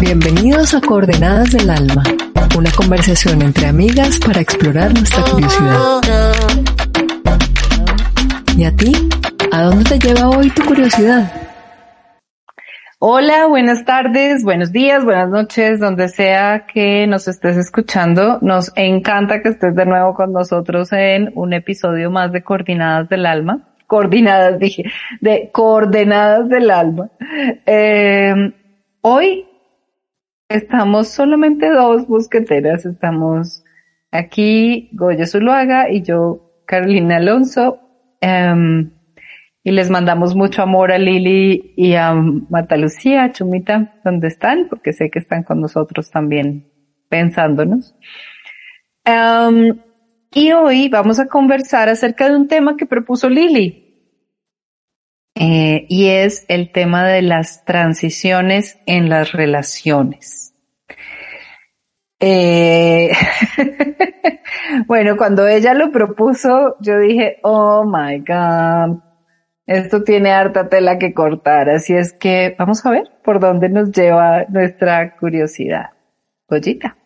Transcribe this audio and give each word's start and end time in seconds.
Bienvenidos 0.00 0.74
a 0.74 0.80
Coordenadas 0.80 1.50
del 1.50 1.68
Alma, 1.68 2.04
una 2.56 2.70
conversación 2.70 3.42
entre 3.42 3.66
amigas 3.66 4.20
para 4.24 4.40
explorar 4.40 4.94
nuestra 4.94 5.24
curiosidad. 5.24 5.76
¿Y 8.56 8.64
a 8.64 8.76
ti? 8.76 8.92
¿A 9.50 9.62
dónde 9.62 9.84
te 9.84 9.98
lleva 9.98 10.28
hoy 10.28 10.50
tu 10.50 10.64
curiosidad? 10.64 11.32
Hola, 13.00 13.46
buenas 13.46 13.84
tardes, 13.84 14.44
buenos 14.44 14.70
días, 14.70 15.04
buenas 15.04 15.30
noches, 15.30 15.80
donde 15.80 16.08
sea 16.08 16.66
que 16.72 17.08
nos 17.08 17.26
estés 17.26 17.56
escuchando. 17.56 18.38
Nos 18.40 18.72
encanta 18.76 19.42
que 19.42 19.48
estés 19.48 19.74
de 19.74 19.84
nuevo 19.84 20.14
con 20.14 20.32
nosotros 20.32 20.92
en 20.92 21.32
un 21.34 21.54
episodio 21.54 22.10
más 22.12 22.30
de 22.30 22.44
Coordinadas 22.44 23.08
del 23.08 23.26
Alma. 23.26 23.68
Coordinadas, 23.88 24.60
dije, 24.60 24.84
de 25.20 25.50
Coordenadas 25.52 26.48
del 26.48 26.70
Alma. 26.70 27.08
Eh, 27.66 28.52
hoy 29.00 29.47
estamos 30.48 31.08
solamente 31.08 31.68
dos 31.68 32.06
busqueteras. 32.06 32.86
Estamos 32.86 33.64
aquí, 34.10 34.90
Goya 34.92 35.26
Zuluaga 35.26 35.90
y 35.90 36.02
yo, 36.02 36.52
Carolina 36.66 37.16
Alonso. 37.16 37.80
Um, 38.22 38.90
y 39.62 39.72
les 39.72 39.90
mandamos 39.90 40.34
mucho 40.34 40.62
amor 40.62 40.92
a 40.92 40.98
Lili 40.98 41.74
y 41.76 41.94
a 41.94 42.14
Marta 42.14 42.76
Lucía, 42.76 43.24
a 43.24 43.32
Chumita, 43.32 44.00
donde 44.04 44.28
están, 44.28 44.68
porque 44.68 44.92
sé 44.92 45.10
que 45.10 45.18
están 45.18 45.42
con 45.42 45.60
nosotros 45.60 46.10
también 46.10 46.70
pensándonos. 47.08 47.94
Um, 49.06 49.78
y 50.32 50.52
hoy 50.52 50.88
vamos 50.88 51.18
a 51.18 51.26
conversar 51.26 51.88
acerca 51.88 52.28
de 52.28 52.36
un 52.36 52.48
tema 52.48 52.76
que 52.76 52.86
propuso 52.86 53.28
Lili. 53.28 53.87
Eh, 55.40 55.86
y 55.88 56.08
es 56.08 56.44
el 56.48 56.72
tema 56.72 57.06
de 57.06 57.22
las 57.22 57.64
transiciones 57.64 58.80
en 58.86 59.08
las 59.08 59.30
relaciones. 59.30 60.52
Eh, 62.18 63.12
bueno, 64.88 65.16
cuando 65.16 65.46
ella 65.46 65.74
lo 65.74 65.92
propuso, 65.92 66.74
yo 66.80 66.98
dije, 66.98 67.38
oh 67.44 67.84
my 67.84 68.18
God, 68.18 68.98
esto 69.66 70.02
tiene 70.02 70.32
harta 70.32 70.68
tela 70.68 70.98
que 70.98 71.14
cortar, 71.14 71.70
así 71.70 71.94
es 71.94 72.12
que 72.12 72.56
vamos 72.58 72.84
a 72.84 72.90
ver 72.90 73.08
por 73.22 73.38
dónde 73.38 73.68
nos 73.68 73.92
lleva 73.92 74.44
nuestra 74.48 75.16
curiosidad. 75.16 75.90
Goyita. 76.48 76.96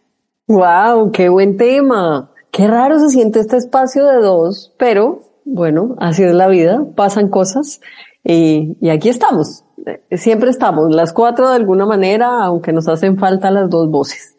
Wow, 0.46 1.12
qué 1.12 1.28
buen 1.28 1.58
tema. 1.58 2.30
Qué 2.50 2.66
raro 2.66 2.98
se 2.98 3.10
siente 3.10 3.40
este 3.40 3.58
espacio 3.58 4.06
de 4.06 4.16
dos, 4.16 4.74
pero 4.78 5.20
bueno, 5.44 5.96
así 5.98 6.22
es 6.22 6.32
la 6.32 6.48
vida, 6.48 6.82
pasan 6.94 7.28
cosas 7.28 7.80
y, 8.24 8.88
aquí 8.88 9.08
estamos. 9.08 9.64
Siempre 10.12 10.50
estamos, 10.50 10.94
las 10.94 11.12
cuatro 11.12 11.48
de 11.48 11.56
alguna 11.56 11.86
manera, 11.86 12.44
aunque 12.44 12.72
nos 12.72 12.88
hacen 12.88 13.18
falta 13.18 13.50
las 13.50 13.68
dos 13.68 13.90
voces. 13.90 14.36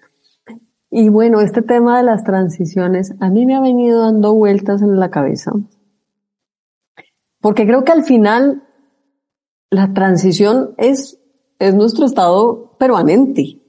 Y 0.90 1.10
bueno, 1.10 1.42
este 1.42 1.62
tema 1.62 1.98
de 1.98 2.04
las 2.04 2.24
transiciones 2.24 3.14
a 3.20 3.30
mí 3.30 3.46
me 3.46 3.56
ha 3.56 3.62
venido 3.62 4.02
dando 4.02 4.34
vueltas 4.34 4.82
en 4.82 5.00
la 5.00 5.10
cabeza 5.10 5.52
porque 7.44 7.68
creo 7.68 7.84
que 7.84 7.92
al 7.92 8.06
final 8.06 8.64
la 9.70 9.94
transición 9.94 10.76
es, 10.78 11.20
es 11.60 11.76
nuestro 11.76 12.06
estado 12.06 12.78
permanente. 12.80 13.60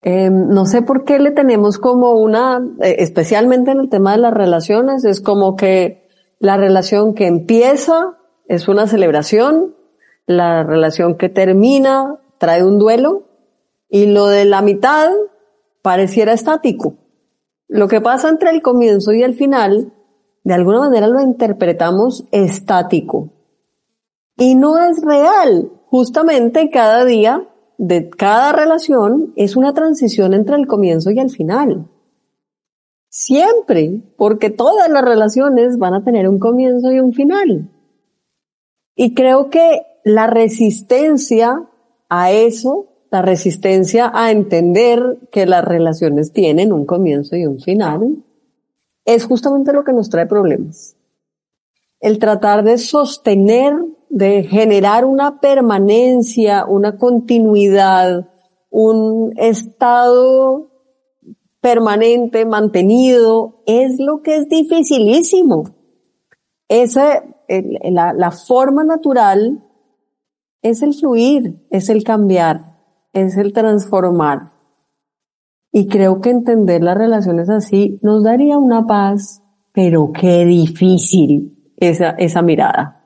Eh, 0.00 0.30
no 0.30 0.64
sé 0.64 0.80
por 0.80 1.04
qué 1.04 1.18
le 1.18 1.30
tenemos 1.30 1.76
como 1.76 2.12
una, 2.12 2.58
eh, 2.80 2.96
especialmente 3.00 3.72
en 3.72 3.80
el 3.80 3.90
tema 3.90 4.12
de 4.12 4.22
las 4.22 4.32
relaciones, 4.32 5.04
es 5.04 5.20
como 5.20 5.56
que 5.56 6.08
la 6.38 6.56
relación 6.56 7.12
que 7.12 7.26
empieza 7.26 8.16
es 8.50 8.66
una 8.66 8.88
celebración, 8.88 9.76
la 10.26 10.64
relación 10.64 11.16
que 11.16 11.28
termina 11.28 12.18
trae 12.38 12.64
un 12.64 12.80
duelo 12.80 13.22
y 13.88 14.06
lo 14.06 14.26
de 14.26 14.44
la 14.44 14.60
mitad 14.60 15.08
pareciera 15.82 16.32
estático. 16.32 16.94
Lo 17.68 17.86
que 17.86 18.00
pasa 18.00 18.28
entre 18.28 18.50
el 18.50 18.60
comienzo 18.60 19.12
y 19.12 19.22
el 19.22 19.34
final 19.34 19.92
de 20.42 20.54
alguna 20.54 20.80
manera 20.80 21.06
lo 21.06 21.20
interpretamos 21.20 22.24
estático. 22.32 23.28
Y 24.36 24.56
no 24.56 24.78
es 24.78 25.00
real. 25.00 25.70
Justamente 25.86 26.70
cada 26.70 27.04
día 27.04 27.46
de 27.78 28.10
cada 28.10 28.50
relación 28.50 29.32
es 29.36 29.54
una 29.54 29.74
transición 29.74 30.34
entre 30.34 30.56
el 30.56 30.66
comienzo 30.66 31.12
y 31.12 31.20
el 31.20 31.30
final. 31.30 31.88
Siempre, 33.08 34.02
porque 34.16 34.50
todas 34.50 34.90
las 34.90 35.04
relaciones 35.04 35.78
van 35.78 35.94
a 35.94 36.02
tener 36.02 36.28
un 36.28 36.40
comienzo 36.40 36.90
y 36.90 36.98
un 36.98 37.12
final. 37.12 37.70
Y 39.02 39.14
creo 39.14 39.48
que 39.48 39.80
la 40.04 40.26
resistencia 40.26 41.66
a 42.10 42.32
eso, 42.32 42.88
la 43.10 43.22
resistencia 43.22 44.12
a 44.14 44.30
entender 44.30 45.20
que 45.32 45.46
las 45.46 45.64
relaciones 45.64 46.34
tienen 46.34 46.70
un 46.70 46.84
comienzo 46.84 47.34
y 47.34 47.46
un 47.46 47.60
final, 47.60 48.22
es 49.06 49.24
justamente 49.24 49.72
lo 49.72 49.84
que 49.84 49.94
nos 49.94 50.10
trae 50.10 50.26
problemas. 50.26 50.98
El 51.98 52.18
tratar 52.18 52.62
de 52.62 52.76
sostener, 52.76 53.72
de 54.10 54.42
generar 54.42 55.06
una 55.06 55.40
permanencia, 55.40 56.66
una 56.66 56.98
continuidad, 56.98 58.28
un 58.68 59.32
estado 59.38 60.72
permanente, 61.62 62.44
mantenido, 62.44 63.62
es 63.64 63.98
lo 63.98 64.20
que 64.20 64.36
es 64.36 64.48
dificilísimo. 64.50 65.74
La 67.90 68.30
forma 68.30 68.84
natural 68.84 69.62
es 70.62 70.82
el 70.82 70.94
fluir, 70.94 71.66
es 71.70 71.88
el 71.88 72.04
cambiar, 72.04 72.76
es 73.12 73.36
el 73.36 73.52
transformar. 73.52 74.52
Y 75.72 75.88
creo 75.88 76.20
que 76.20 76.30
entender 76.30 76.82
las 76.82 76.96
relaciones 76.96 77.48
así 77.48 77.98
nos 78.02 78.24
daría 78.24 78.58
una 78.58 78.86
paz, 78.86 79.42
pero 79.72 80.12
qué 80.12 80.44
difícil 80.44 81.72
esa, 81.76 82.10
esa 82.10 82.42
mirada. 82.42 82.96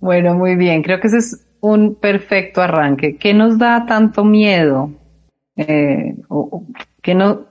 Bueno, 0.00 0.34
muy 0.34 0.54
bien. 0.56 0.82
Creo 0.82 1.00
que 1.00 1.08
ese 1.08 1.18
es 1.18 1.46
un 1.60 1.96
perfecto 1.96 2.60
arranque. 2.60 3.16
¿Qué 3.16 3.34
nos 3.34 3.58
da 3.58 3.86
tanto 3.86 4.24
miedo? 4.24 4.90
Eh, 5.56 6.16
¿qué, 7.02 7.14
no, 7.14 7.46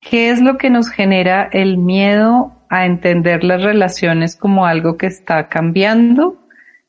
¿Qué 0.00 0.30
es 0.30 0.40
lo 0.40 0.58
que 0.58 0.70
nos 0.70 0.88
genera 0.88 1.48
el 1.52 1.78
miedo 1.78 2.52
a 2.72 2.86
entender 2.86 3.44
las 3.44 3.62
relaciones 3.62 4.34
como 4.34 4.64
algo 4.64 4.96
que 4.96 5.06
está 5.06 5.50
cambiando? 5.50 6.38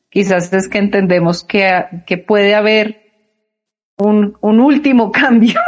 Quizás 0.08 0.50
es 0.54 0.66
que 0.66 0.78
entendemos 0.78 1.44
que, 1.44 1.84
que 2.06 2.16
puede 2.16 2.54
haber 2.54 3.02
un, 3.98 4.34
un 4.40 4.60
último 4.60 5.12
cambio. 5.12 5.60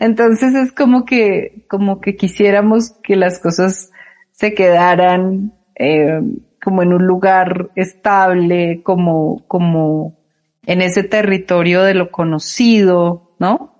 Entonces 0.00 0.54
es 0.54 0.70
como 0.70 1.06
que, 1.06 1.64
como 1.70 2.02
que 2.02 2.14
quisiéramos 2.14 2.90
que 3.02 3.16
las 3.16 3.38
cosas 3.38 3.90
se 4.32 4.52
quedaran 4.52 5.54
eh, 5.76 6.20
como 6.62 6.82
en 6.82 6.92
un 6.92 7.06
lugar 7.06 7.70
estable, 7.76 8.82
como, 8.82 9.46
como 9.48 10.18
en 10.66 10.82
ese 10.82 11.04
territorio 11.04 11.82
de 11.84 11.94
lo 11.94 12.10
conocido, 12.10 13.34
¿no? 13.38 13.73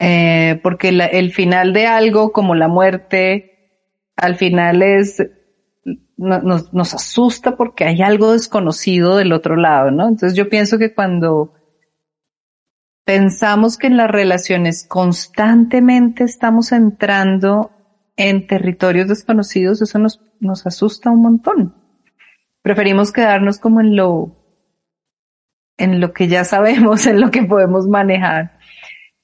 Eh, 0.00 0.60
porque 0.62 0.88
el 0.90 1.32
final 1.32 1.72
de 1.72 1.86
algo 1.86 2.32
como 2.32 2.54
la 2.54 2.68
muerte, 2.68 3.72
al 4.16 4.36
final 4.36 4.82
es, 4.82 5.22
nos, 6.16 6.72
nos 6.72 6.94
asusta 6.94 7.56
porque 7.56 7.84
hay 7.84 8.02
algo 8.02 8.32
desconocido 8.32 9.16
del 9.16 9.32
otro 9.32 9.56
lado, 9.56 9.90
¿no? 9.90 10.08
Entonces 10.08 10.36
yo 10.36 10.48
pienso 10.48 10.78
que 10.78 10.94
cuando 10.94 11.54
pensamos 13.08 13.78
que 13.78 13.86
en 13.86 13.96
las 13.96 14.10
relaciones 14.10 14.86
constantemente 14.86 16.24
estamos 16.24 16.72
entrando 16.72 17.70
en 18.16 18.46
territorios 18.46 19.08
desconocidos, 19.08 19.80
eso 19.80 19.98
nos, 19.98 20.20
nos 20.40 20.66
asusta 20.66 21.10
un 21.10 21.22
montón. 21.22 21.74
Preferimos 22.60 23.12
quedarnos 23.12 23.58
como 23.58 23.80
en 23.80 23.96
lo, 23.96 24.36
en 25.78 26.00
lo 26.00 26.12
que 26.12 26.28
ya 26.28 26.44
sabemos, 26.44 27.06
en 27.06 27.20
lo 27.20 27.30
que 27.30 27.44
podemos 27.44 27.86
manejar. 27.86 28.57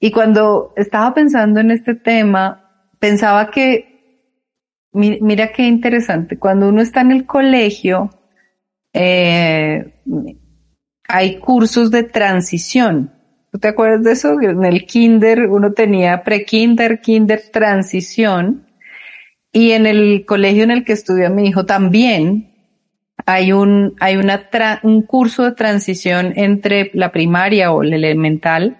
Y 0.05 0.11
cuando 0.11 0.71
estaba 0.75 1.15
pensando 1.15 1.59
en 1.59 1.71
este 1.71 1.95
tema, 1.95 2.89
pensaba 2.99 3.49
que, 3.49 4.19
mira 4.93 5.51
qué 5.51 5.63
interesante, 5.63 6.37
cuando 6.37 6.69
uno 6.69 6.79
está 6.81 7.01
en 7.01 7.11
el 7.11 7.25
colegio, 7.25 8.11
eh, 8.93 9.95
hay 11.07 11.39
cursos 11.39 11.89
de 11.89 12.03
transición 12.03 13.15
¿Tú 13.55 13.59
te 13.59 13.69
acuerdas 13.69 14.03
de 14.03 14.11
eso? 14.11 14.39
En 14.41 14.65
el 14.65 14.85
kinder 14.85 15.47
uno 15.47 15.71
tenía 15.71 16.23
pre-kinder, 16.23 16.99
kinder, 16.99 17.41
transición. 17.53 18.67
Y 19.53 19.71
en 19.71 19.85
el 19.85 20.25
colegio 20.27 20.65
en 20.65 20.71
el 20.71 20.83
que 20.83 20.91
estudia 20.91 21.29
mi 21.29 21.47
hijo 21.47 21.65
también 21.65 22.53
hay 23.25 23.53
un, 23.53 23.95
hay 24.01 24.17
una 24.17 24.49
un 24.83 25.03
curso 25.03 25.45
de 25.45 25.53
transición 25.53 26.33
entre 26.35 26.91
la 26.93 27.13
primaria 27.13 27.71
o 27.71 27.81
el 27.81 27.93
elemental 27.93 28.77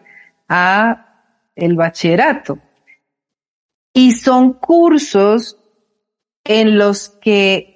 a 0.49 1.04
el 1.55 1.75
bachillerato. 1.75 2.59
Y 3.93 4.11
son 4.11 4.53
cursos 4.53 5.57
en 6.43 6.77
los 6.77 7.09
que 7.09 7.75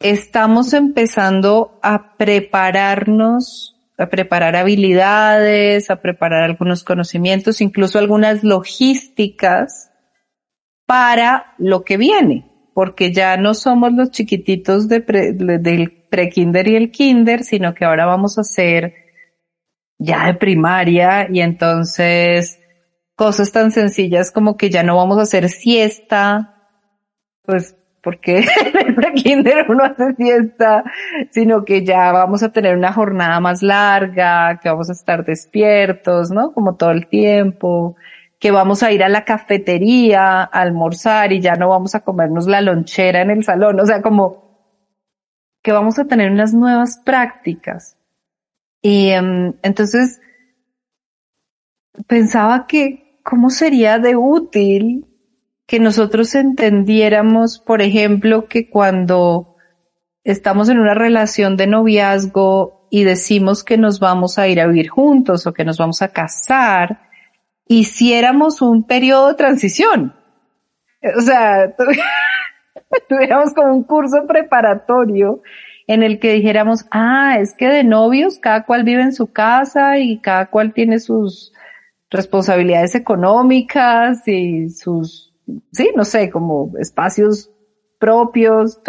estamos 0.00 0.72
empezando 0.72 1.78
a 1.82 2.16
prepararnos 2.16 3.74
a 3.96 4.08
preparar 4.08 4.56
habilidades, 4.56 5.90
a 5.90 6.00
preparar 6.00 6.42
algunos 6.42 6.82
conocimientos, 6.82 7.60
incluso 7.60 7.98
algunas 7.98 8.42
logísticas 8.42 9.90
para 10.86 11.54
lo 11.58 11.84
que 11.84 11.96
viene, 11.96 12.50
porque 12.74 13.12
ya 13.12 13.36
no 13.36 13.54
somos 13.54 13.92
los 13.92 14.10
chiquititos 14.10 14.88
de 14.88 15.00
del 15.00 16.06
pre-kinder 16.10 16.68
y 16.68 16.76
el 16.76 16.90
kinder, 16.90 17.44
sino 17.44 17.74
que 17.74 17.84
ahora 17.84 18.04
vamos 18.04 18.38
a 18.38 18.44
ser 18.44 18.94
ya 19.98 20.26
de 20.26 20.34
primaria 20.34 21.28
y 21.30 21.40
entonces 21.40 22.60
cosas 23.16 23.52
tan 23.52 23.70
sencillas 23.70 24.30
como 24.30 24.56
que 24.56 24.70
ya 24.70 24.82
no 24.82 24.96
vamos 24.96 25.18
a 25.18 25.22
hacer 25.22 25.48
siesta, 25.48 26.54
pues 27.42 27.76
porque 28.02 28.38
en 28.74 29.02
el 29.02 29.14
kinder 29.14 29.66
uno 29.68 29.84
hace 29.84 30.12
siesta, 30.14 30.84
sino 31.30 31.64
que 31.64 31.84
ya 31.84 32.12
vamos 32.12 32.42
a 32.42 32.52
tener 32.52 32.76
una 32.76 32.92
jornada 32.92 33.40
más 33.40 33.62
larga, 33.62 34.60
que 34.62 34.68
vamos 34.68 34.90
a 34.90 34.92
estar 34.92 35.24
despiertos, 35.24 36.30
¿no? 36.30 36.52
Como 36.52 36.76
todo 36.76 36.90
el 36.90 37.06
tiempo, 37.06 37.96
que 38.38 38.50
vamos 38.50 38.82
a 38.82 38.92
ir 38.92 39.02
a 39.02 39.08
la 39.08 39.24
cafetería 39.24 40.42
a 40.42 40.44
almorzar 40.44 41.32
y 41.32 41.40
ya 41.40 41.54
no 41.54 41.70
vamos 41.70 41.94
a 41.94 42.00
comernos 42.00 42.46
la 42.46 42.60
lonchera 42.60 43.22
en 43.22 43.30
el 43.30 43.42
salón, 43.42 43.80
o 43.80 43.86
sea, 43.86 44.02
como 44.02 44.44
que 45.62 45.72
vamos 45.72 45.98
a 45.98 46.04
tener 46.04 46.30
unas 46.30 46.52
nuevas 46.52 47.00
prácticas. 47.02 47.96
Y 48.82 49.16
um, 49.16 49.54
entonces 49.62 50.20
pensaba 52.06 52.66
que 52.66 53.03
cómo 53.24 53.50
sería 53.50 53.98
de 53.98 54.14
útil 54.14 55.06
que 55.66 55.80
nosotros 55.80 56.34
entendiéramos, 56.34 57.58
por 57.58 57.80
ejemplo, 57.80 58.46
que 58.46 58.68
cuando 58.68 59.56
estamos 60.22 60.68
en 60.68 60.78
una 60.78 60.94
relación 60.94 61.56
de 61.56 61.66
noviazgo 61.66 62.86
y 62.90 63.04
decimos 63.04 63.64
que 63.64 63.78
nos 63.78 63.98
vamos 63.98 64.38
a 64.38 64.46
ir 64.46 64.60
a 64.60 64.66
vivir 64.66 64.88
juntos 64.88 65.46
o 65.46 65.54
que 65.54 65.64
nos 65.64 65.78
vamos 65.78 66.02
a 66.02 66.08
casar, 66.08 67.00
hiciéramos 67.66 68.60
un 68.60 68.86
periodo 68.86 69.28
de 69.28 69.34
transición. 69.34 70.14
O 71.16 71.20
sea, 71.22 71.74
tuviéramos 73.08 73.54
como 73.54 73.74
un 73.74 73.84
curso 73.84 74.26
preparatorio 74.28 75.42
en 75.86 76.02
el 76.02 76.18
que 76.18 76.34
dijéramos, 76.34 76.84
ah, 76.90 77.38
es 77.38 77.54
que 77.54 77.68
de 77.68 77.84
novios 77.84 78.38
cada 78.38 78.64
cual 78.66 78.84
vive 78.84 79.02
en 79.02 79.14
su 79.14 79.32
casa 79.32 79.98
y 79.98 80.20
cada 80.20 80.50
cual 80.50 80.74
tiene 80.74 80.98
sus 80.98 81.53
responsabilidades 82.14 82.94
económicas 82.94 84.26
y 84.26 84.70
sus 84.70 85.34
sí, 85.72 85.90
no 85.94 86.04
sé, 86.04 86.30
como 86.30 86.72
espacios 86.78 87.50
propios, 87.98 88.80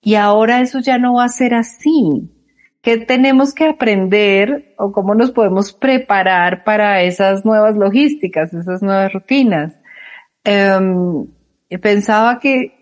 y 0.00 0.14
ahora 0.14 0.60
eso 0.60 0.80
ya 0.80 0.98
no 0.98 1.14
va 1.14 1.24
a 1.24 1.28
ser 1.28 1.54
así. 1.54 2.30
¿Qué 2.80 2.98
tenemos 2.98 3.52
que 3.52 3.66
aprender 3.66 4.74
o 4.78 4.92
cómo 4.92 5.14
nos 5.14 5.32
podemos 5.32 5.72
preparar 5.72 6.64
para 6.64 7.02
esas 7.02 7.44
nuevas 7.44 7.76
logísticas, 7.76 8.54
esas 8.54 8.82
nuevas 8.82 9.12
rutinas? 9.12 9.76
Um, 10.46 11.26
pensaba 11.82 12.38
que 12.38 12.77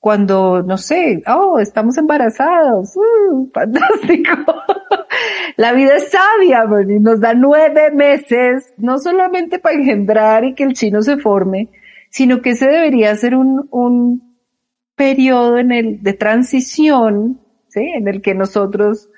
cuando, 0.00 0.62
no 0.62 0.76
sé, 0.76 1.22
oh, 1.26 1.58
estamos 1.58 1.98
embarazados, 1.98 2.96
uh, 2.96 3.50
fantástico. 3.54 4.54
La 5.56 5.72
vida 5.72 5.96
es 5.96 6.10
sabia, 6.10 6.64
nos 6.64 7.20
da 7.20 7.34
nueve 7.34 7.90
meses, 7.90 8.72
no 8.76 8.98
solamente 8.98 9.58
para 9.58 9.76
engendrar 9.76 10.44
y 10.44 10.54
que 10.54 10.64
el 10.64 10.74
chino 10.74 11.02
se 11.02 11.16
forme, 11.16 11.68
sino 12.10 12.40
que 12.40 12.50
ese 12.50 12.68
debería 12.68 13.14
ser 13.16 13.34
un, 13.34 13.68
un 13.70 14.38
periodo 14.94 15.58
en 15.58 15.72
el, 15.72 16.02
de 16.02 16.12
transición, 16.12 17.40
¿sí? 17.68 17.80
En 17.80 18.06
el 18.06 18.22
que 18.22 18.34
nosotros 18.34 19.08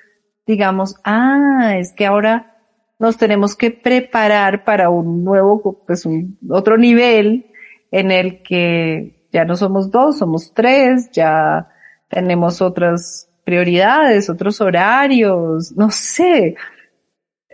digamos, 0.50 0.97
ah, 1.05 1.77
es 1.79 1.93
que 1.93 2.06
ahora 2.06 2.56
nos 2.99 3.17
tenemos 3.17 3.56
que 3.56 3.71
preparar 3.71 4.65
para 4.65 4.91
un 4.91 5.25
nuevo, 5.25 5.85
pues 5.87 6.05
un 6.05 6.38
otro 6.50 6.77
nivel 6.77 7.47
en 7.93 8.11
el 8.11 8.43
que 8.43 9.19
ya 9.32 9.44
no 9.44 9.56
somos 9.56 9.91
dos, 9.91 10.19
somos 10.19 10.53
tres, 10.53 11.11
ya 11.12 11.69
tenemos 12.09 12.61
otras 12.61 13.29
prioridades, 13.44 14.29
otros 14.29 14.61
horarios, 14.61 15.73
no 15.73 15.91
sé. 15.91 16.56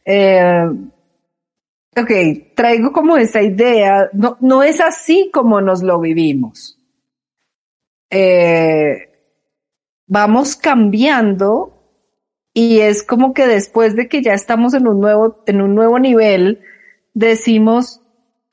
Eh, 0.05 0.67
ok, 1.96 2.11
traigo 2.55 2.93
como 2.93 3.17
esa 3.17 3.43
idea, 3.43 4.08
no, 4.12 4.37
no 4.40 4.62
es 4.62 4.81
así 4.81 5.31
como 5.32 5.61
nos 5.61 5.82
lo 5.82 6.00
vivimos. 6.00 6.78
Eh, 8.11 9.11
vamos 10.06 10.56
cambiando 10.56 11.73
y 12.55 12.81
es 12.81 13.02
como 13.02 13.34
que 13.34 13.46
después 13.46 13.96
de 13.96 14.08
que 14.08 14.23
ya 14.23 14.32
estamos 14.32 14.75
en 14.75 14.87
un 14.87 15.00
nuevo, 15.00 15.43
en 15.46 15.61
un 15.61 15.75
nuevo 15.75 15.99
nivel, 15.99 16.61
decimos, 17.12 18.00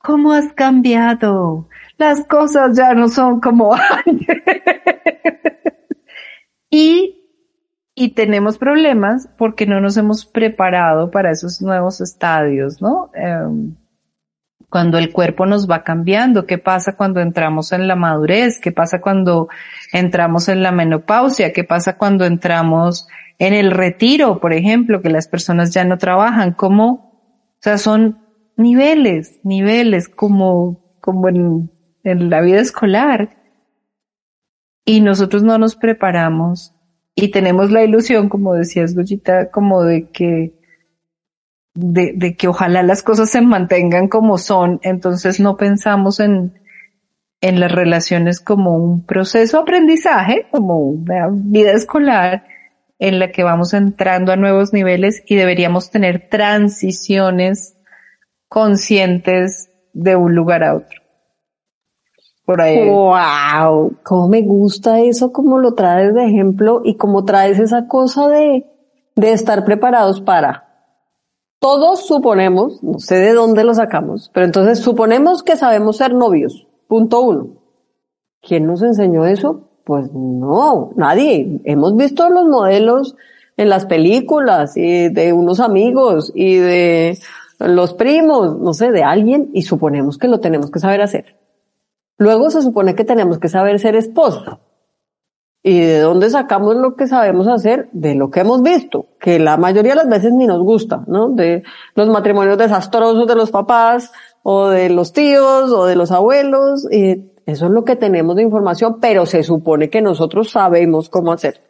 ¿cómo 0.04 0.32
has 0.32 0.52
cambiado? 0.52 1.68
Las 1.96 2.26
cosas 2.26 2.76
ya 2.76 2.94
no 2.94 3.08
son 3.08 3.40
como 3.40 3.74
antes. 4.06 4.42
y 6.70 7.20
y 7.94 8.10
tenemos 8.10 8.58
problemas 8.58 9.28
porque 9.38 9.66
no 9.66 9.80
nos 9.80 9.96
hemos 9.96 10.26
preparado 10.26 11.10
para 11.10 11.30
esos 11.30 11.62
nuevos 11.62 12.00
estadios, 12.00 12.82
¿no? 12.82 13.10
Em, 13.14 13.76
cuando 14.68 14.98
el 14.98 15.12
cuerpo 15.12 15.46
nos 15.46 15.70
va 15.70 15.84
cambiando, 15.84 16.46
qué 16.46 16.58
pasa 16.58 16.96
cuando 16.96 17.20
entramos 17.20 17.70
en 17.70 17.86
la 17.86 17.94
madurez, 17.94 18.58
qué 18.58 18.72
pasa 18.72 19.00
cuando 19.00 19.48
entramos 19.92 20.48
en 20.48 20.64
la 20.64 20.72
menopausia, 20.72 21.52
qué 21.52 21.62
pasa 21.62 21.96
cuando 21.96 22.24
entramos 22.24 23.06
en 23.38 23.54
el 23.54 23.70
retiro, 23.70 24.40
por 24.40 24.52
ejemplo, 24.52 25.00
que 25.00 25.10
las 25.10 25.28
personas 25.28 25.72
ya 25.72 25.84
no 25.84 25.96
trabajan, 25.96 26.52
cómo, 26.52 26.90
o 26.90 27.60
sea, 27.60 27.78
son 27.78 28.23
niveles, 28.56 29.40
niveles 29.44 30.08
como, 30.08 30.96
como 31.00 31.28
en, 31.28 31.70
en 32.02 32.30
la 32.30 32.40
vida 32.40 32.60
escolar. 32.60 33.36
Y 34.84 35.00
nosotros 35.00 35.42
no 35.42 35.58
nos 35.58 35.76
preparamos 35.76 36.74
y 37.14 37.28
tenemos 37.28 37.70
la 37.70 37.84
ilusión, 37.84 38.28
como 38.28 38.54
decías, 38.54 38.94
Goyita, 38.94 39.50
como 39.50 39.82
de 39.82 40.10
que, 40.10 40.58
de, 41.74 42.12
de, 42.14 42.36
que 42.36 42.48
ojalá 42.48 42.82
las 42.82 43.02
cosas 43.02 43.30
se 43.30 43.40
mantengan 43.40 44.08
como 44.08 44.36
son, 44.36 44.80
entonces 44.82 45.38
no 45.40 45.56
pensamos 45.56 46.18
en, 46.20 46.60
en 47.40 47.60
las 47.60 47.70
relaciones 47.70 48.40
como 48.40 48.76
un 48.76 49.06
proceso 49.06 49.58
de 49.58 49.62
aprendizaje, 49.62 50.46
como 50.50 50.78
una 50.78 51.28
vida 51.30 51.72
escolar 51.72 52.46
en 52.98 53.18
la 53.18 53.30
que 53.30 53.44
vamos 53.44 53.74
entrando 53.74 54.32
a 54.32 54.36
nuevos 54.36 54.72
niveles 54.72 55.22
y 55.26 55.36
deberíamos 55.36 55.90
tener 55.90 56.28
transiciones 56.28 57.76
conscientes 58.54 59.68
de 59.92 60.14
un 60.14 60.36
lugar 60.36 60.62
a 60.62 60.76
otro 60.76 61.04
por 62.44 62.60
ahí. 62.60 62.88
¡Wow! 62.88 63.96
¿Cómo 64.04 64.28
me 64.28 64.42
gusta 64.42 65.00
eso? 65.00 65.32
Como 65.32 65.58
lo 65.58 65.74
traes 65.74 66.14
de 66.14 66.26
ejemplo 66.26 66.82
y 66.84 66.96
como 66.96 67.24
traes 67.24 67.58
esa 67.58 67.88
cosa 67.88 68.28
de, 68.28 68.64
de 69.16 69.32
estar 69.32 69.64
preparados 69.64 70.20
para. 70.20 70.62
Todos 71.58 72.06
suponemos, 72.06 72.82
no 72.82 72.98
sé 72.98 73.16
de 73.16 73.32
dónde 73.32 73.64
lo 73.64 73.74
sacamos, 73.74 74.30
pero 74.34 74.44
entonces 74.46 74.80
suponemos 74.80 75.42
que 75.42 75.56
sabemos 75.56 75.96
ser 75.96 76.14
novios. 76.14 76.66
Punto 76.86 77.22
uno. 77.22 77.48
¿Quién 78.40 78.66
nos 78.66 78.82
enseñó 78.82 79.24
eso? 79.24 79.70
Pues 79.84 80.12
no, 80.12 80.92
nadie. 80.96 81.60
Hemos 81.64 81.96
visto 81.96 82.28
los 82.28 82.44
modelos 82.46 83.16
en 83.56 83.68
las 83.68 83.86
películas 83.86 84.76
y 84.76 85.08
de 85.08 85.32
unos 85.32 85.60
amigos 85.60 86.30
y 86.34 86.56
de 86.56 87.18
los 87.66 87.94
primos, 87.94 88.58
no 88.58 88.72
sé, 88.74 88.90
de 88.90 89.02
alguien 89.02 89.50
y 89.52 89.62
suponemos 89.62 90.18
que 90.18 90.28
lo 90.28 90.40
tenemos 90.40 90.70
que 90.70 90.80
saber 90.80 91.02
hacer. 91.02 91.38
Luego 92.16 92.50
se 92.50 92.62
supone 92.62 92.94
que 92.94 93.04
tenemos 93.04 93.38
que 93.38 93.48
saber 93.48 93.78
ser 93.78 93.96
esposa. 93.96 94.60
¿Y 95.62 95.80
de 95.80 96.00
dónde 96.00 96.28
sacamos 96.28 96.76
lo 96.76 96.94
que 96.94 97.06
sabemos 97.06 97.48
hacer? 97.48 97.88
De 97.92 98.14
lo 98.14 98.30
que 98.30 98.40
hemos 98.40 98.62
visto, 98.62 99.06
que 99.18 99.38
la 99.38 99.56
mayoría 99.56 99.92
de 99.92 99.96
las 99.96 100.08
veces 100.08 100.32
ni 100.32 100.46
nos 100.46 100.62
gusta, 100.62 101.04
¿no? 101.06 101.30
De 101.30 101.62
los 101.94 102.08
matrimonios 102.08 102.58
desastrosos 102.58 103.26
de 103.26 103.34
los 103.34 103.50
papás, 103.50 104.12
o 104.42 104.68
de 104.68 104.90
los 104.90 105.14
tíos, 105.14 105.72
o 105.72 105.86
de 105.86 105.96
los 105.96 106.12
abuelos, 106.12 106.86
eso 106.90 107.66
es 107.66 107.70
lo 107.70 107.82
que 107.82 107.96
tenemos 107.96 108.36
de 108.36 108.42
información, 108.42 108.98
pero 109.00 109.24
se 109.24 109.42
supone 109.42 109.88
que 109.88 110.02
nosotros 110.02 110.50
sabemos 110.50 111.08
cómo 111.08 111.32
hacer. 111.32 111.62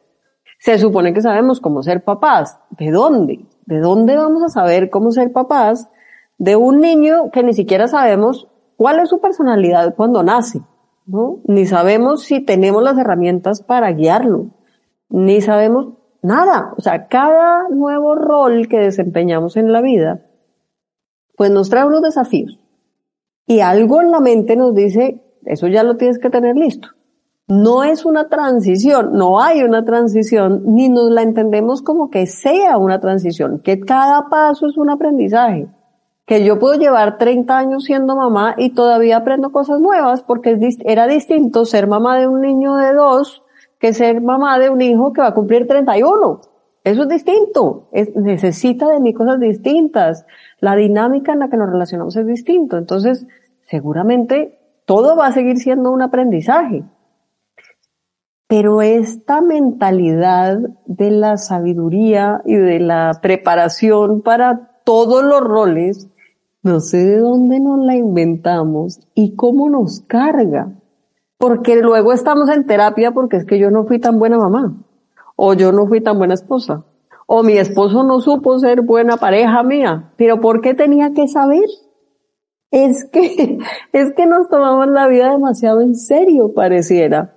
Se 0.58 0.78
supone 0.78 1.14
que 1.14 1.22
sabemos 1.22 1.60
cómo 1.60 1.82
ser 1.82 2.02
papás. 2.02 2.58
¿De 2.70 2.90
dónde? 2.90 3.44
¿De 3.66 3.80
dónde 3.80 4.16
vamos 4.16 4.42
a 4.42 4.48
saber 4.48 4.90
cómo 4.90 5.10
ser 5.10 5.32
papás 5.32 5.88
de 6.38 6.56
un 6.56 6.80
niño 6.80 7.30
que 7.30 7.42
ni 7.42 7.54
siquiera 7.54 7.88
sabemos 7.88 8.48
cuál 8.76 9.00
es 9.00 9.08
su 9.08 9.20
personalidad 9.20 9.94
cuando 9.94 10.22
nace, 10.22 10.60
¿no? 11.06 11.38
Ni 11.44 11.66
sabemos 11.66 12.24
si 12.24 12.40
tenemos 12.40 12.82
las 12.82 12.98
herramientas 12.98 13.62
para 13.62 13.92
guiarlo, 13.92 14.48
ni 15.08 15.40
sabemos 15.40 15.94
nada. 16.22 16.74
O 16.76 16.82
sea, 16.82 17.08
cada 17.08 17.68
nuevo 17.68 18.14
rol 18.14 18.68
que 18.68 18.78
desempeñamos 18.78 19.56
en 19.56 19.72
la 19.72 19.80
vida, 19.80 20.20
pues 21.36 21.50
nos 21.50 21.70
trae 21.70 21.86
unos 21.86 22.02
desafíos. 22.02 22.58
Y 23.46 23.60
algo 23.60 24.00
en 24.00 24.10
la 24.10 24.20
mente 24.20 24.56
nos 24.56 24.74
dice, 24.74 25.22
eso 25.44 25.68
ya 25.68 25.82
lo 25.82 25.96
tienes 25.96 26.18
que 26.18 26.30
tener 26.30 26.56
listo. 26.56 26.88
No 27.46 27.84
es 27.84 28.04
una 28.06 28.28
transición, 28.28 29.12
no 29.12 29.40
hay 29.40 29.62
una 29.62 29.84
transición, 29.84 30.62
ni 30.64 30.88
nos 30.88 31.10
la 31.10 31.22
entendemos 31.22 31.82
como 31.82 32.10
que 32.10 32.26
sea 32.26 32.78
una 32.78 33.00
transición, 33.00 33.60
que 33.60 33.80
cada 33.80 34.28
paso 34.30 34.66
es 34.66 34.78
un 34.78 34.88
aprendizaje, 34.88 35.68
que 36.26 36.42
yo 36.42 36.58
puedo 36.58 36.78
llevar 36.78 37.18
30 37.18 37.56
años 37.56 37.84
siendo 37.84 38.16
mamá 38.16 38.54
y 38.56 38.70
todavía 38.70 39.18
aprendo 39.18 39.52
cosas 39.52 39.78
nuevas 39.78 40.22
porque 40.22 40.58
era 40.86 41.06
distinto 41.06 41.66
ser 41.66 41.86
mamá 41.86 42.18
de 42.18 42.28
un 42.28 42.40
niño 42.40 42.76
de 42.76 42.94
dos 42.94 43.42
que 43.78 43.92
ser 43.92 44.22
mamá 44.22 44.58
de 44.58 44.70
un 44.70 44.80
hijo 44.80 45.12
que 45.12 45.20
va 45.20 45.28
a 45.28 45.34
cumplir 45.34 45.66
31. 45.66 46.40
Eso 46.84 47.02
es 47.02 47.08
distinto, 47.08 47.88
necesita 48.14 48.88
de 48.88 49.00
mí 49.00 49.12
cosas 49.12 49.40
distintas, 49.40 50.26
la 50.60 50.76
dinámica 50.76 51.32
en 51.32 51.40
la 51.40 51.48
que 51.48 51.56
nos 51.56 51.70
relacionamos 51.70 52.16
es 52.16 52.26
distinto, 52.26 52.76
entonces 52.78 53.26
seguramente 53.62 54.58
todo 54.86 55.16
va 55.16 55.26
a 55.26 55.32
seguir 55.32 55.58
siendo 55.58 55.90
un 55.90 56.02
aprendizaje. 56.02 56.84
Pero 58.46 58.82
esta 58.82 59.40
mentalidad 59.40 60.58
de 60.86 61.10
la 61.10 61.38
sabiduría 61.38 62.42
y 62.44 62.56
de 62.56 62.78
la 62.78 63.18
preparación 63.22 64.20
para 64.20 64.80
todos 64.84 65.24
los 65.24 65.40
roles, 65.40 66.08
no 66.62 66.80
sé 66.80 66.98
de 66.98 67.18
dónde 67.18 67.58
nos 67.58 67.78
la 67.78 67.96
inventamos 67.96 69.00
y 69.14 69.34
cómo 69.34 69.70
nos 69.70 70.00
carga. 70.00 70.72
Porque 71.38 71.80
luego 71.80 72.12
estamos 72.12 72.50
en 72.50 72.66
terapia 72.66 73.12
porque 73.12 73.38
es 73.38 73.46
que 73.46 73.58
yo 73.58 73.70
no 73.70 73.86
fui 73.86 73.98
tan 73.98 74.18
buena 74.18 74.38
mamá, 74.38 74.76
o 75.36 75.54
yo 75.54 75.72
no 75.72 75.86
fui 75.86 76.02
tan 76.02 76.18
buena 76.18 76.34
esposa, 76.34 76.84
o 77.26 77.42
mi 77.42 77.54
esposo 77.54 78.02
no 78.02 78.20
supo 78.20 78.58
ser 78.58 78.82
buena 78.82 79.16
pareja 79.16 79.62
mía. 79.62 80.12
Pero 80.16 80.40
¿por 80.40 80.60
qué 80.60 80.74
tenía 80.74 81.12
que 81.14 81.28
saber? 81.28 81.64
Es 82.70 83.06
que, 83.06 83.58
es 83.92 84.12
que 84.14 84.26
nos 84.26 84.48
tomamos 84.50 84.88
la 84.88 85.08
vida 85.08 85.32
demasiado 85.32 85.80
en 85.80 85.94
serio, 85.94 86.52
pareciera 86.52 87.33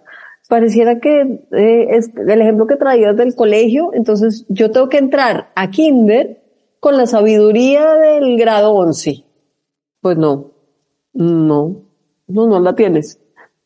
pareciera 0.47 0.99
que 0.99 1.45
eh, 1.51 1.87
es 1.91 2.11
el 2.15 2.41
ejemplo 2.41 2.67
que 2.67 2.77
traías 2.77 3.15
del 3.15 3.35
colegio, 3.35 3.91
entonces 3.93 4.45
yo 4.49 4.71
tengo 4.71 4.89
que 4.89 4.97
entrar 4.97 5.51
a 5.55 5.69
kinder 5.69 6.41
con 6.79 6.97
la 6.97 7.05
sabiduría 7.05 7.93
del 7.95 8.37
grado 8.37 8.73
11. 8.73 9.23
Pues 10.01 10.17
no, 10.17 10.51
no, 11.13 11.83
no, 12.27 12.47
no 12.47 12.59
la 12.59 12.75
tienes. 12.75 13.19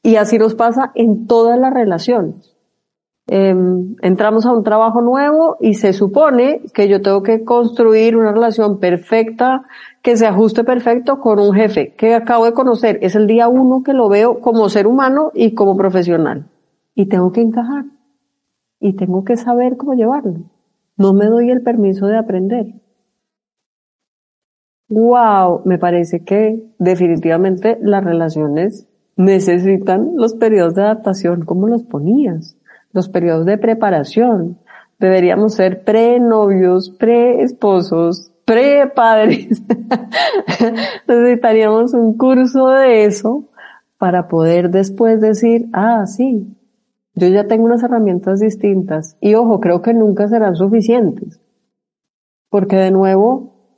Y 0.03 0.15
así 0.15 0.39
nos 0.39 0.55
pasa 0.55 0.91
en 0.95 1.27
todas 1.27 1.59
las 1.59 1.73
relaciones. 1.73 2.55
Em, 3.27 3.95
entramos 4.01 4.45
a 4.45 4.51
un 4.51 4.63
trabajo 4.63 5.01
nuevo 5.01 5.57
y 5.61 5.75
se 5.75 5.93
supone 5.93 6.63
que 6.73 6.87
yo 6.87 7.01
tengo 7.01 7.21
que 7.21 7.43
construir 7.43 8.17
una 8.17 8.31
relación 8.31 8.79
perfecta, 8.79 9.63
que 10.01 10.17
se 10.17 10.25
ajuste 10.25 10.63
perfecto 10.63 11.19
con 11.19 11.39
un 11.39 11.53
jefe 11.53 11.93
que 11.93 12.15
acabo 12.15 12.45
de 12.45 12.53
conocer. 12.53 12.97
Es 13.03 13.15
el 13.15 13.27
día 13.27 13.47
uno 13.47 13.83
que 13.83 13.93
lo 13.93 14.09
veo 14.09 14.39
como 14.39 14.67
ser 14.69 14.87
humano 14.87 15.31
y 15.35 15.53
como 15.53 15.77
profesional 15.77 16.50
y 16.95 17.07
tengo 17.07 17.31
que 17.31 17.41
encajar 17.41 17.85
y 18.79 18.93
tengo 18.93 19.23
que 19.23 19.37
saber 19.37 19.77
cómo 19.77 19.93
llevarlo. 19.93 20.41
No 20.97 21.13
me 21.13 21.27
doy 21.27 21.51
el 21.51 21.61
permiso 21.61 22.07
de 22.07 22.17
aprender. 22.17 22.81
Wow, 24.89 25.61
me 25.63 25.77
parece 25.77 26.25
que 26.25 26.65
definitivamente 26.77 27.77
las 27.81 28.03
relaciones 28.03 28.87
necesitan 29.15 30.15
los 30.15 30.33
periodos 30.33 30.75
de 30.75 30.81
adaptación 30.81 31.45
como 31.45 31.67
los 31.67 31.83
ponías, 31.83 32.57
los 32.91 33.07
periodos 33.07 33.45
de 33.45 33.57
preparación. 33.57 34.57
Deberíamos 34.99 35.53
ser 35.53 35.83
pre-novios, 35.83 36.89
pre-esposos, 36.89 38.31
pre-padres. 38.45 39.61
Necesitaríamos 41.07 41.93
un 41.93 42.17
curso 42.17 42.67
de 42.67 43.05
eso 43.05 43.45
para 43.97 44.27
poder 44.27 44.71
después 44.71 45.21
decir, 45.21 45.69
ah, 45.73 46.05
sí, 46.05 46.57
yo 47.13 47.27
ya 47.27 47.47
tengo 47.47 47.65
unas 47.65 47.83
herramientas 47.83 48.39
distintas 48.39 49.17
y 49.19 49.35
ojo, 49.35 49.59
creo 49.59 49.81
que 49.81 49.93
nunca 49.93 50.27
serán 50.27 50.55
suficientes. 50.55 51.41
Porque 52.49 52.77
de 52.77 52.91
nuevo, 52.91 53.77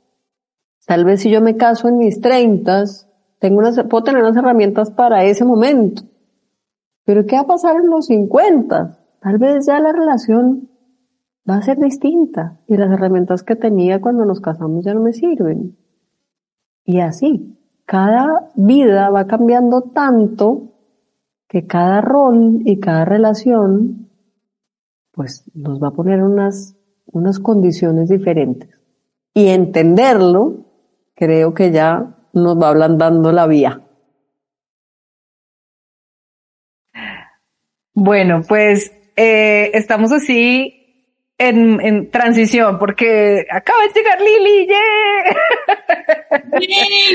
tal 0.86 1.04
vez 1.04 1.22
si 1.22 1.30
yo 1.30 1.40
me 1.40 1.56
caso 1.56 1.88
en 1.88 1.98
mis 1.98 2.20
treintas, 2.20 3.08
tengo 3.40 3.58
unas, 3.58 3.82
puedo 3.84 4.04
tener 4.04 4.22
unas 4.22 4.36
herramientas 4.36 4.90
para 4.90 5.24
ese 5.24 5.44
momento. 5.44 6.02
Pero 7.04 7.26
¿qué 7.26 7.36
va 7.36 7.42
a 7.42 7.46
pasar 7.46 7.76
en 7.76 7.90
los 7.90 8.06
cincuenta? 8.06 8.98
Tal 9.20 9.38
vez 9.38 9.66
ya 9.66 9.80
la 9.80 9.92
relación 9.92 10.70
va 11.48 11.56
a 11.56 11.62
ser 11.62 11.78
distinta 11.78 12.60
y 12.66 12.76
las 12.76 12.90
herramientas 12.90 13.42
que 13.42 13.56
tenía 13.56 14.00
cuando 14.00 14.24
nos 14.24 14.40
casamos 14.40 14.84
ya 14.84 14.94
no 14.94 15.00
me 15.00 15.12
sirven. 15.12 15.76
Y 16.84 17.00
así, 17.00 17.58
cada 17.84 18.50
vida 18.54 19.10
va 19.10 19.26
cambiando 19.26 19.82
tanto 19.82 20.73
que 21.54 21.68
cada 21.68 22.00
rol 22.00 22.62
y 22.64 22.80
cada 22.80 23.04
relación 23.04 24.10
pues 25.12 25.48
nos 25.54 25.80
va 25.80 25.86
a 25.86 25.90
poner 25.92 26.20
unas, 26.20 26.76
unas 27.06 27.38
condiciones 27.38 28.08
diferentes. 28.08 28.70
Y 29.32 29.50
entenderlo, 29.50 30.64
creo 31.14 31.54
que 31.54 31.70
ya 31.70 32.16
nos 32.32 32.60
va 32.60 32.70
ablandando 32.70 33.30
la 33.30 33.46
vía. 33.46 33.80
Bueno, 37.94 38.42
pues 38.48 38.90
eh, 39.14 39.70
estamos 39.74 40.10
así 40.10 40.83
en, 41.38 41.80
en, 41.80 42.10
transición, 42.10 42.78
porque 42.78 43.46
acaba 43.50 43.78
de 43.82 43.88
llegar 43.94 44.20
Lili, 44.20 44.68
¡Yeah! 44.68 45.36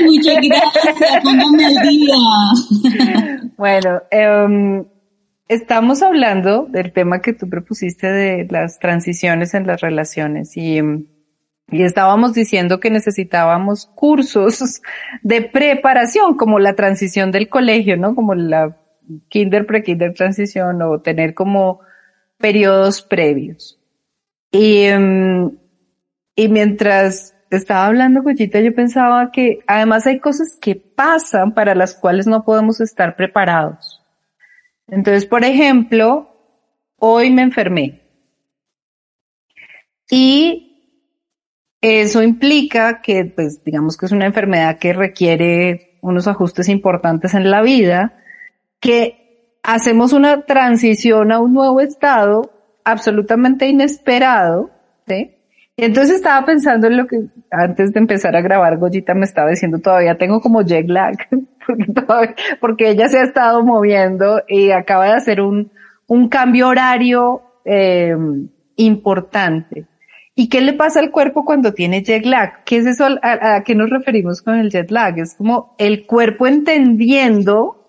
muchas 0.04 0.36
gracias, 0.36 1.22
póngame 1.22 1.64
al 1.64 1.76
día. 1.88 2.14
bueno, 3.56 4.02
eh, 4.10 4.84
estamos 5.48 6.02
hablando 6.02 6.66
del 6.68 6.92
tema 6.92 7.20
que 7.20 7.32
tú 7.32 7.48
propusiste 7.48 8.06
de 8.06 8.46
las 8.50 8.78
transiciones 8.78 9.54
en 9.54 9.66
las 9.66 9.80
relaciones 9.80 10.54
y, 10.56 10.80
y 11.70 11.82
estábamos 11.82 12.34
diciendo 12.34 12.78
que 12.78 12.90
necesitábamos 12.90 13.86
cursos 13.86 14.82
de 15.22 15.40
preparación, 15.42 16.36
como 16.36 16.58
la 16.58 16.74
transición 16.74 17.32
del 17.32 17.48
colegio, 17.48 17.96
¿no? 17.96 18.14
Como 18.14 18.34
la 18.34 18.76
kinder, 19.28 19.66
pre-kinder 19.66 20.14
transición 20.14 20.80
o 20.82 21.00
tener 21.00 21.34
como 21.34 21.80
periodos 22.38 23.02
previos. 23.02 23.79
Y, 24.50 24.84
em, 24.84 25.58
y 26.34 26.48
mientras 26.48 27.34
estaba 27.50 27.86
hablando 27.86 28.22
con 28.22 28.36
Chita, 28.36 28.60
yo 28.60 28.74
pensaba 28.74 29.30
que 29.32 29.60
además 29.66 30.06
hay 30.06 30.20
cosas 30.20 30.56
que 30.60 30.76
pasan 30.76 31.54
para 31.54 31.74
las 31.74 31.94
cuales 31.94 32.26
no 32.26 32.44
podemos 32.44 32.80
estar 32.80 33.16
preparados. 33.16 34.02
Entonces, 34.88 35.26
por 35.26 35.44
ejemplo, 35.44 36.30
hoy 36.96 37.30
me 37.30 37.42
enfermé. 37.42 38.02
Y 40.10 40.70
eso 41.80 42.22
implica 42.22 43.00
que, 43.00 43.24
pues, 43.24 43.64
digamos 43.64 43.96
que 43.96 44.06
es 44.06 44.12
una 44.12 44.26
enfermedad 44.26 44.78
que 44.78 44.92
requiere 44.92 45.98
unos 46.02 46.28
ajustes 46.28 46.68
importantes 46.68 47.34
en 47.34 47.50
la 47.50 47.62
vida, 47.62 48.18
que 48.80 49.58
hacemos 49.62 50.12
una 50.12 50.42
transición 50.46 51.32
a 51.32 51.40
un 51.40 51.52
nuevo 51.52 51.80
estado 51.80 52.59
absolutamente 52.84 53.66
inesperado, 53.66 54.70
¿sí? 55.06 55.36
Y 55.76 55.84
entonces 55.84 56.16
estaba 56.16 56.44
pensando 56.44 56.88
en 56.88 56.98
lo 56.98 57.06
que 57.06 57.22
antes 57.50 57.92
de 57.92 58.00
empezar 58.00 58.36
a 58.36 58.42
grabar, 58.42 58.76
Goyita 58.76 59.14
me 59.14 59.24
estaba 59.24 59.48
diciendo, 59.48 59.78
todavía 59.78 60.18
tengo 60.18 60.40
como 60.40 60.62
jet 60.62 60.88
lag, 60.88 61.16
porque, 62.60 62.90
ella 62.90 63.08
se 63.08 63.18
ha 63.18 63.24
estado 63.24 63.64
moviendo 63.64 64.42
y 64.46 64.72
acaba 64.72 65.06
de 65.06 65.12
hacer 65.12 65.40
un, 65.40 65.70
un 66.06 66.28
cambio 66.28 66.68
horario 66.68 67.42
eh, 67.64 68.14
importante. 68.76 69.86
¿Y 70.34 70.48
qué 70.48 70.60
le 70.60 70.74
pasa 70.74 71.00
al 71.00 71.10
cuerpo 71.10 71.44
cuando 71.44 71.72
tiene 71.72 72.02
jet 72.02 72.24
lag? 72.26 72.62
¿Qué 72.64 72.78
es 72.78 72.86
eso? 72.86 73.06
¿A, 73.22 73.56
a 73.56 73.64
qué 73.64 73.74
nos 73.74 73.90
referimos 73.90 74.42
con 74.42 74.56
el 74.56 74.70
jet 74.70 74.90
lag? 74.90 75.18
Es 75.18 75.34
como 75.34 75.74
el 75.78 76.06
cuerpo 76.06 76.46
entendiendo 76.46 77.80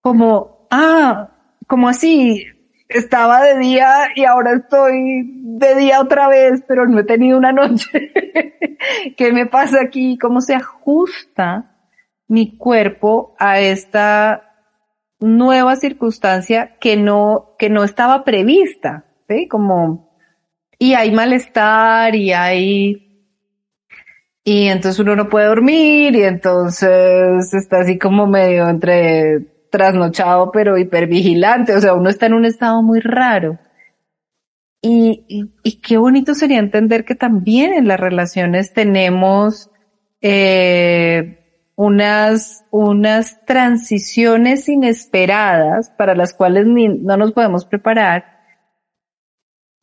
como, 0.00 0.66
ah, 0.70 1.30
como 1.66 1.88
así, 1.88 2.46
estaba 2.94 3.42
de 3.42 3.58
día 3.58 4.08
y 4.14 4.24
ahora 4.24 4.52
estoy 4.52 5.22
de 5.42 5.74
día 5.76 6.00
otra 6.00 6.28
vez, 6.28 6.62
pero 6.66 6.86
no 6.86 6.98
he 7.00 7.04
tenido 7.04 7.38
una 7.38 7.52
noche. 7.52 8.12
¿Qué 9.16 9.32
me 9.32 9.46
pasa 9.46 9.80
aquí? 9.82 10.18
¿Cómo 10.18 10.40
se 10.40 10.54
ajusta 10.54 11.76
mi 12.28 12.56
cuerpo 12.56 13.34
a 13.38 13.60
esta 13.60 14.54
nueva 15.20 15.76
circunstancia 15.76 16.76
que 16.80 16.96
no, 16.96 17.54
que 17.58 17.70
no 17.70 17.84
estaba 17.84 18.24
prevista? 18.24 19.04
¿sí? 19.28 19.48
Como, 19.48 20.16
y 20.78 20.94
hay 20.94 21.12
malestar 21.12 22.14
y 22.14 22.32
hay, 22.32 23.28
y 24.44 24.66
entonces 24.66 24.98
uno 24.98 25.14
no 25.16 25.28
puede 25.28 25.46
dormir 25.46 26.16
y 26.16 26.24
entonces 26.24 27.52
está 27.54 27.80
así 27.80 27.98
como 27.98 28.26
medio 28.26 28.68
entre 28.68 29.51
trasnochado 29.72 30.52
pero 30.52 30.78
hipervigilante, 30.78 31.74
o 31.74 31.80
sea, 31.80 31.94
uno 31.94 32.10
está 32.10 32.26
en 32.26 32.34
un 32.34 32.44
estado 32.44 32.82
muy 32.82 33.00
raro. 33.00 33.58
Y, 34.84 35.50
qué 35.82 35.96
bonito 35.96 36.34
sería 36.34 36.58
entender 36.58 37.04
que 37.04 37.14
también 37.14 37.72
en 37.72 37.88
las 37.88 37.98
relaciones 37.98 38.72
tenemos 38.72 39.70
eh, 40.20 41.70
unas, 41.76 42.64
unas 42.70 43.44
transiciones 43.46 44.68
inesperadas 44.68 45.90
para 45.90 46.14
las 46.14 46.34
cuales 46.34 46.66
no 46.66 47.16
nos 47.16 47.32
podemos 47.32 47.64
preparar 47.64 48.32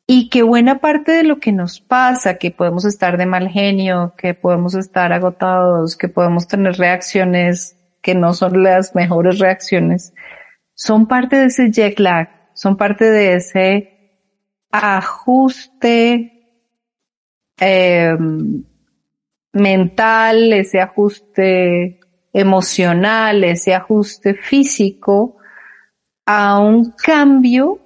y 0.06 0.30
que 0.30 0.44
buena 0.44 0.80
parte 0.80 1.14
de 1.14 1.24
lo 1.24 1.40
que 1.40 1.54
nos 1.54 1.80
pasa, 1.80 2.38
que 2.38 2.52
podemos 2.52 2.84
estar 2.84 3.18
de 3.18 3.26
mal 3.26 3.48
genio, 3.48 4.16
que 4.18 4.34
podemos 4.34 4.76
estar 4.76 5.14
agotados, 5.14 5.96
que 5.96 6.10
podemos 6.10 6.48
tener 6.48 6.78
reacciones 6.78 7.79
que 8.10 8.16
no 8.16 8.34
son 8.34 8.64
las 8.64 8.96
mejores 8.96 9.38
reacciones, 9.38 10.16
son 10.74 11.08
parte 11.08 11.36
de 11.36 11.46
ese 11.46 11.70
jet 11.70 12.00
lag, 12.00 12.28
son 12.56 12.76
parte 12.76 13.06
de 13.06 13.36
ese 13.36 14.18
ajuste 14.72 16.34
eh, 17.60 18.18
mental, 19.54 20.54
ese 20.54 20.82
ajuste 20.82 22.00
emocional, 22.34 23.44
ese 23.44 23.76
ajuste 23.76 24.34
físico 24.34 25.38
a 26.26 26.58
un 26.58 26.92
cambio 26.94 27.80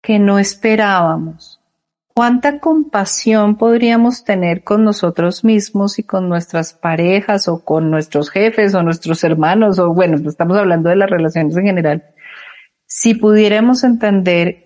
que 0.00 0.20
no 0.20 0.38
esperábamos. 0.38 1.60
¿Cuánta 2.14 2.60
compasión 2.60 3.56
podríamos 3.56 4.22
tener 4.22 4.62
con 4.62 4.84
nosotros 4.84 5.42
mismos 5.42 5.98
y 5.98 6.04
con 6.04 6.28
nuestras 6.28 6.72
parejas 6.72 7.48
o 7.48 7.64
con 7.64 7.90
nuestros 7.90 8.30
jefes 8.30 8.74
o 8.74 8.82
nuestros 8.82 9.24
hermanos 9.24 9.80
o 9.80 9.92
bueno, 9.92 10.16
estamos 10.28 10.56
hablando 10.56 10.90
de 10.90 10.96
las 10.96 11.10
relaciones 11.10 11.56
en 11.56 11.64
general? 11.64 12.04
Si 12.86 13.14
pudiéramos 13.14 13.82
entender 13.82 14.64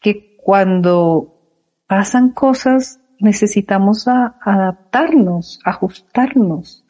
que 0.00 0.36
cuando 0.36 1.40
pasan 1.88 2.30
cosas 2.30 3.00
necesitamos 3.20 4.08
adaptarnos, 4.08 5.60
ajustarnos. 5.64 6.84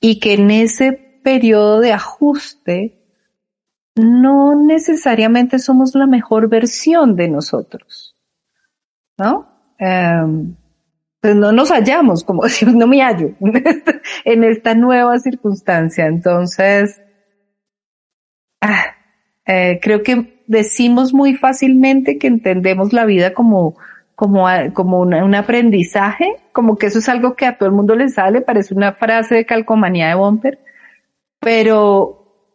Y 0.00 0.20
que 0.20 0.34
en 0.34 0.50
ese 0.50 0.92
periodo 1.22 1.80
de 1.80 1.92
ajuste 1.92 3.02
no 3.94 4.54
necesariamente 4.54 5.58
somos 5.58 5.94
la 5.94 6.06
mejor 6.06 6.48
versión 6.48 7.16
de 7.16 7.28
nosotros, 7.28 8.15
¿no? 9.18 9.48
Em, 9.78 10.56
pues 11.20 11.34
no 11.34 11.52
nos 11.52 11.70
hallamos, 11.70 12.24
como 12.24 12.42
decimos, 12.44 12.74
no 12.74 12.86
me 12.86 13.02
hallo 13.02 13.34
en 14.24 14.44
esta, 14.44 14.74
nueva 14.74 15.18
circunstancia. 15.18 16.06
Entonces, 16.06 17.02
ah, 18.60 18.94
eh, 19.46 19.80
creo 19.82 20.02
que 20.02 20.42
decimos 20.46 21.12
muy 21.12 21.34
fácilmente 21.34 22.18
que 22.18 22.28
entendemos 22.28 22.92
la 22.92 23.04
vida 23.04 23.34
como 23.34 23.76
como, 24.16 24.46
como 24.72 25.00
un 25.00 25.34
aprendizaje, 25.34 26.36
como 26.52 26.76
que 26.76 26.86
eso 26.86 26.98
es 26.98 27.08
algo 27.08 27.36
que 27.36 27.44
a 27.44 27.58
todo 27.58 27.68
el 27.68 27.74
mundo 27.74 27.94
le 27.94 28.08
sale, 28.08 28.40
parece 28.40 28.74
una 28.74 28.94
frase 28.94 29.34
de 29.34 29.46
calcomanía 29.46 30.08
de 30.08 30.14
Bumper, 30.14 30.58
pero, 31.38 32.50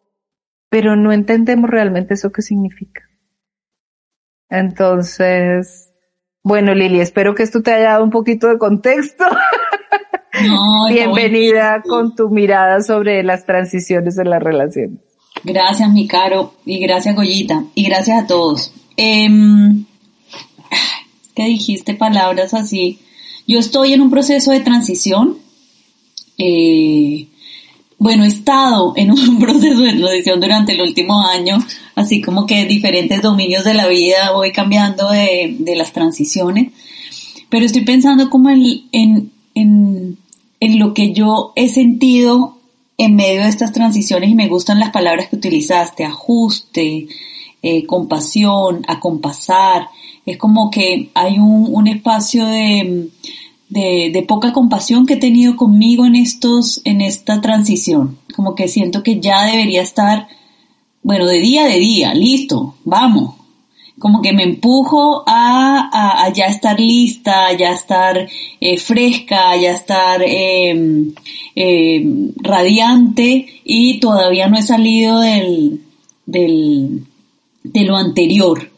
pero 0.70 0.96
no 0.96 1.12
entendemos 1.12 1.70
realmente 1.70 2.16
eso 2.16 2.32
que 2.32 2.42
significa. 2.42 3.08
Entonces, 4.50 5.91
bueno, 6.44 6.74
Lili, 6.74 7.00
espero 7.00 7.36
que 7.36 7.44
esto 7.44 7.62
te 7.62 7.74
haya 7.74 7.92
dado 7.92 8.04
un 8.04 8.10
poquito 8.10 8.48
de 8.48 8.58
contexto. 8.58 9.26
Bienvenida 10.90 11.82
con 11.88 12.16
tu 12.16 12.30
mirada 12.30 12.82
sobre 12.82 13.24
las 13.24 13.46
transiciones 13.46 14.18
en 14.18 14.30
la 14.30 14.40
relación. 14.40 15.02
Gracias, 15.44 15.92
mi 15.92 16.08
caro, 16.08 16.54
y 16.66 16.80
gracias, 16.80 17.16
Goyita, 17.16 17.64
y 17.76 17.86
gracias 17.86 18.24
a 18.24 18.28
todos. 18.28 18.74
Eh, 18.98 19.28
que 21.36 21.46
dijiste 21.46 21.94
palabras 21.94 22.54
así. 22.54 23.00
Yo 23.48 23.60
estoy 23.60 23.94
en 23.94 24.02
un 24.02 24.10
proceso 24.10 24.52
de 24.52 24.60
transición. 24.62 25.38
Eh, 26.38 27.28
bueno, 28.02 28.24
he 28.24 28.30
estado 28.30 28.94
en 28.96 29.12
un 29.12 29.38
proceso 29.40 29.80
de 29.84 29.94
transición 29.94 30.40
durante 30.40 30.72
el 30.72 30.82
último 30.82 31.22
año, 31.22 31.64
así 31.94 32.20
como 32.20 32.48
que 32.48 32.66
diferentes 32.66 33.22
dominios 33.22 33.64
de 33.64 33.76
la 33.76 33.86
vida 33.86 34.32
voy 34.34 34.52
cambiando 34.52 35.12
de, 35.12 35.56
las 35.76 35.94
transiciones, 35.94 36.72
pero 37.50 37.64
estoy 37.64 37.84
pensando 37.84 38.32
como 38.32 38.50
en, 38.50 38.90
en, 38.92 39.30
en, 39.54 40.80
lo 40.80 40.96
que 40.96 41.14
yo 41.14 41.54
he 41.56 41.70
sentido 41.70 42.58
en 42.98 43.16
medio 43.16 43.44
de 43.44 43.50
estas 43.50 43.72
transiciones 43.72 44.32
y 44.32 44.36
me 44.36 44.48
gustan 44.48 44.80
las 44.80 44.90
palabras 44.90 45.30
que 45.30 45.36
utilizaste, 45.36 46.04
ajuste, 46.04 47.08
eh, 47.62 47.86
compasión, 47.86 48.84
acompasar, 48.88 49.90
es 50.26 50.38
como 50.38 50.72
que 50.72 51.12
hay 51.14 51.38
un, 51.38 51.88
espacio 51.88 52.48
de, 53.72 54.12
de, 54.14 54.24
poca 54.24 54.52
compasión 54.52 55.06
que 55.06 55.14
he 55.14 55.18
tenido 55.18 55.56
conmigo 55.56 56.06
en 56.06 56.16
estos, 56.16 56.82
en 56.84 57.00
esta 57.00 57.40
transición. 57.40 58.18
Como 58.36 58.54
que 58.54 58.68
siento 58.68 59.02
que 59.02 59.22
ya 59.22 59.46
debería 59.46 59.82
estar, 59.82 60.28
bueno, 61.02 61.26
de 61.26 61.40
día 61.40 61.64
a 61.64 61.68
día, 61.70 62.14
listo, 62.14 62.76
vamos. 62.84 63.36
Como 63.98 64.22
que 64.22 64.34
me 64.34 64.44
empujo 64.44 65.24
a, 65.26 66.30
ya 66.36 66.48
estar 66.48 66.80
lista, 66.80 67.48
a 67.48 67.54
ya 67.54 67.72
estar 67.72 68.28
eh, 68.60 68.78
fresca, 68.78 69.52
a 69.52 69.58
ya 69.58 69.72
estar 69.72 70.22
em, 70.22 71.14
radiante 72.38 73.46
y 73.64 74.00
todavía 74.02 74.48
no 74.48 74.58
he 74.58 74.64
salido 74.64 75.22
del, 75.22 75.82
del, 76.26 77.06
de 77.64 77.84
lo 77.86 77.96
anterior. 77.96 78.70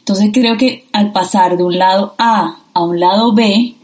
Entonces 0.00 0.30
creo 0.30 0.58
que 0.58 0.84
al 0.92 1.12
pasar 1.12 1.56
de 1.56 1.64
un 1.64 1.78
lado 1.78 2.14
A 2.18 2.58
a 2.74 2.82
un 2.82 2.98
lado 2.98 3.32
B, 3.32 3.76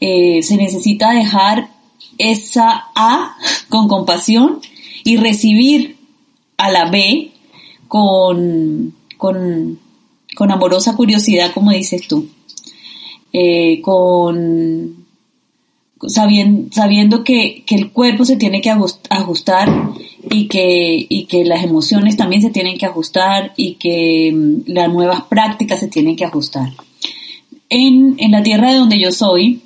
eh, 0.00 0.42
se 0.42 0.56
necesita 0.56 1.12
dejar 1.12 1.70
esa 2.18 2.86
A 2.94 3.36
con 3.68 3.88
compasión 3.88 4.60
y 5.04 5.16
recibir 5.16 5.96
a 6.56 6.70
la 6.70 6.90
B 6.90 7.30
con, 7.88 8.94
con, 9.16 9.78
amorosa 10.50 10.96
curiosidad, 10.96 11.52
como 11.52 11.70
dices 11.70 12.06
tú, 12.08 12.28
eh, 13.32 13.80
con 13.82 15.06
sabiendo, 16.06 16.72
sabiendo 16.72 17.24
que, 17.24 17.62
que, 17.66 17.74
el 17.74 17.90
cuerpo 17.90 18.24
se 18.24 18.36
tiene 18.36 18.60
que 18.60 18.70
ajustar 18.70 19.68
y 20.30 20.48
que, 20.48 21.06
y 21.08 21.24
que 21.26 21.44
las 21.44 21.64
emociones 21.64 22.16
también 22.16 22.42
se 22.42 22.50
tienen 22.50 22.78
que 22.78 22.86
ajustar 22.86 23.52
y 23.56 23.74
que 23.74 24.32
mm, 24.34 24.70
las 24.70 24.92
nuevas 24.92 25.22
prácticas 25.22 25.80
se 25.80 25.88
tienen 25.88 26.16
que 26.16 26.24
ajustar. 26.24 26.72
En, 27.68 28.16
en 28.18 28.30
la 28.30 28.42
tierra 28.42 28.70
de 28.70 28.78
donde 28.78 29.00
yo 29.00 29.10
soy, 29.10 29.62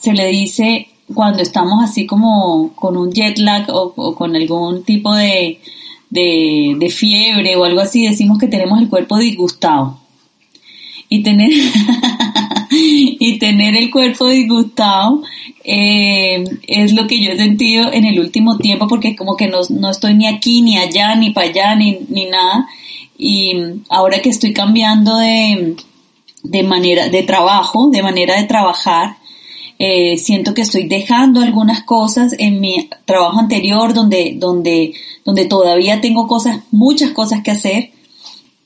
se 0.00 0.12
le 0.12 0.26
dice 0.28 0.88
cuando 1.14 1.42
estamos 1.42 1.82
así 1.82 2.06
como 2.06 2.72
con 2.74 2.96
un 2.96 3.12
jet 3.12 3.38
lag 3.38 3.66
o, 3.68 4.14
con 4.14 4.36
algún 4.36 4.84
tipo 4.84 5.14
de, 5.14 5.60
de, 6.08 6.90
fiebre 6.90 7.56
o 7.56 7.64
algo 7.64 7.80
así, 7.80 8.06
decimos 8.06 8.38
que 8.38 8.46
tenemos 8.46 8.80
el 8.80 8.88
cuerpo 8.88 9.18
disgustado. 9.18 9.98
Y 11.08 11.22
tener, 11.24 11.50
y 12.70 13.38
tener 13.38 13.76
el 13.76 13.90
cuerpo 13.90 14.28
disgustado 14.28 15.22
eh, 15.64 16.44
es 16.68 16.92
lo 16.92 17.08
que 17.08 17.22
yo 17.22 17.32
he 17.32 17.36
sentido 17.36 17.92
en 17.92 18.04
el 18.04 18.20
último 18.20 18.58
tiempo 18.58 18.86
porque 18.86 19.16
como 19.16 19.36
que 19.36 19.48
no, 19.48 19.58
no 19.68 19.90
estoy 19.90 20.14
ni 20.14 20.28
aquí, 20.28 20.62
ni 20.62 20.78
allá, 20.78 21.16
ni 21.16 21.30
para 21.30 21.48
allá, 21.48 21.74
ni, 21.74 21.98
ni, 22.08 22.26
nada. 22.26 22.68
Y 23.18 23.54
ahora 23.88 24.22
que 24.22 24.30
estoy 24.30 24.52
cambiando 24.52 25.16
de, 25.16 25.76
de 26.44 26.62
manera, 26.62 27.08
de 27.08 27.22
trabajo, 27.24 27.90
de 27.90 28.02
manera 28.02 28.40
de 28.40 28.46
trabajar, 28.46 29.16
eh, 29.82 30.18
siento 30.18 30.52
que 30.52 30.60
estoy 30.60 30.86
dejando 30.86 31.40
algunas 31.40 31.84
cosas 31.84 32.34
en 32.38 32.60
mi 32.60 32.90
trabajo 33.06 33.38
anterior 33.40 33.94
donde, 33.94 34.36
donde, 34.38 34.92
donde 35.24 35.46
todavía 35.46 36.02
tengo 36.02 36.28
cosas, 36.28 36.60
muchas 36.70 37.12
cosas 37.12 37.42
que 37.42 37.50
hacer. 37.50 37.90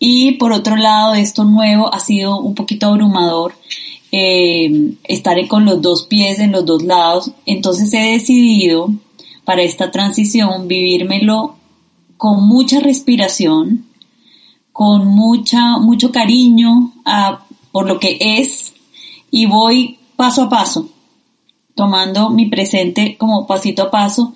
Y 0.00 0.33
por 0.33 0.53
otro 0.53 0.74
lado, 0.74 1.14
esto 1.14 1.44
nuevo 1.44 1.94
ha 1.94 2.00
sido 2.00 2.40
un 2.40 2.57
poquito 2.57 2.88
abrumador 2.88 3.55
eh, 4.16 4.94
estaré 5.03 5.48
con 5.48 5.64
los 5.64 5.83
dos 5.83 6.05
pies 6.07 6.38
en 6.38 6.53
los 6.53 6.64
dos 6.64 6.85
lados. 6.85 7.33
Entonces 7.46 7.92
he 7.92 8.12
decidido 8.12 8.92
para 9.44 9.62
esta 9.62 9.90
transición 9.90 10.68
vivírmelo 10.68 11.57
con 12.16 12.46
mucha 12.46 12.79
respiración, 12.79 13.87
con 14.72 15.07
mucha, 15.07 15.79
mucho 15.79 16.12
cariño 16.12 16.92
por 17.72 17.87
lo 17.87 17.98
que 17.98 18.18
es 18.20 18.74
y 19.33 19.46
voy 19.46 19.98
paso 20.14 20.42
a 20.42 20.48
paso, 20.48 20.88
tomando 21.75 22.31
mi 22.31 22.47
presente 22.47 23.17
como 23.17 23.47
pasito 23.47 23.85
a 23.85 23.91
paso, 23.91 24.35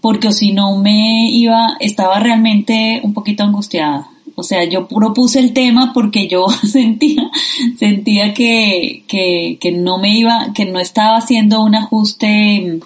porque 0.00 0.32
si 0.32 0.52
no 0.52 0.76
me 0.78 1.30
iba, 1.30 1.76
estaba 1.80 2.20
realmente 2.20 3.00
un 3.02 3.12
poquito 3.12 3.42
angustiada. 3.42 4.08
O 4.38 4.42
sea, 4.42 4.64
yo 4.64 4.86
propuse 4.86 5.40
el 5.40 5.54
tema 5.54 5.92
porque 5.94 6.28
yo 6.28 6.46
sentía, 6.70 7.30
sentía 7.78 8.34
que, 8.34 9.04
que, 9.08 9.72
no 9.72 9.98
me 9.98 10.16
iba, 10.16 10.52
que 10.54 10.66
no 10.66 10.78
estaba 10.78 11.16
haciendo 11.16 11.62
un 11.62 11.74
ajuste 11.74 12.80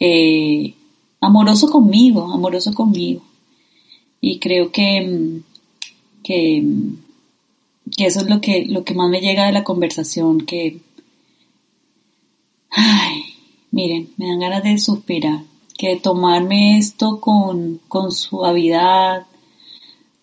eh, 0.00 0.74
amoroso 1.20 1.70
conmigo, 1.70 2.32
amoroso 2.32 2.74
conmigo. 2.74 3.22
Y 4.20 4.40
creo 4.40 4.72
que, 4.72 5.40
que, 6.24 6.64
que, 7.96 8.06
eso 8.06 8.20
es 8.20 8.26
lo 8.26 8.40
que, 8.40 8.66
lo 8.66 8.84
que 8.84 8.94
más 8.94 9.08
me 9.08 9.20
llega 9.20 9.46
de 9.46 9.52
la 9.52 9.64
conversación, 9.64 10.40
que, 10.40 10.78
ay, 12.70 13.11
miren, 13.72 14.10
me 14.16 14.28
dan 14.28 14.38
ganas 14.38 14.62
de 14.62 14.78
suspirar 14.78 15.40
que 15.76 15.96
tomarme 15.96 16.78
esto 16.78 17.20
con, 17.20 17.80
con 17.88 18.12
suavidad, 18.12 19.26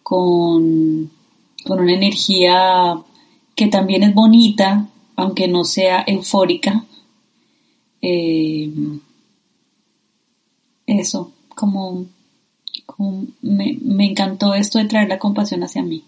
con, 0.03 1.11
con 1.65 1.79
una 1.81 1.93
energía 1.93 3.01
que 3.55 3.67
también 3.67 4.03
es 4.03 4.13
bonita, 4.13 4.87
aunque 5.17 5.49
no 5.49 5.65
sea 5.65 6.03
eufórica. 6.07 6.85
Eh, 8.01 8.71
eso, 10.87 11.33
como, 11.49 12.05
me, 13.41 13.77
me, 13.81 14.05
encantó 14.05 14.53
esto 14.53 14.79
de 14.79 14.85
traer 14.85 15.09
la 15.09 15.19
compasión 15.19 15.61
hacia 15.63 15.83
mí. 15.83 16.05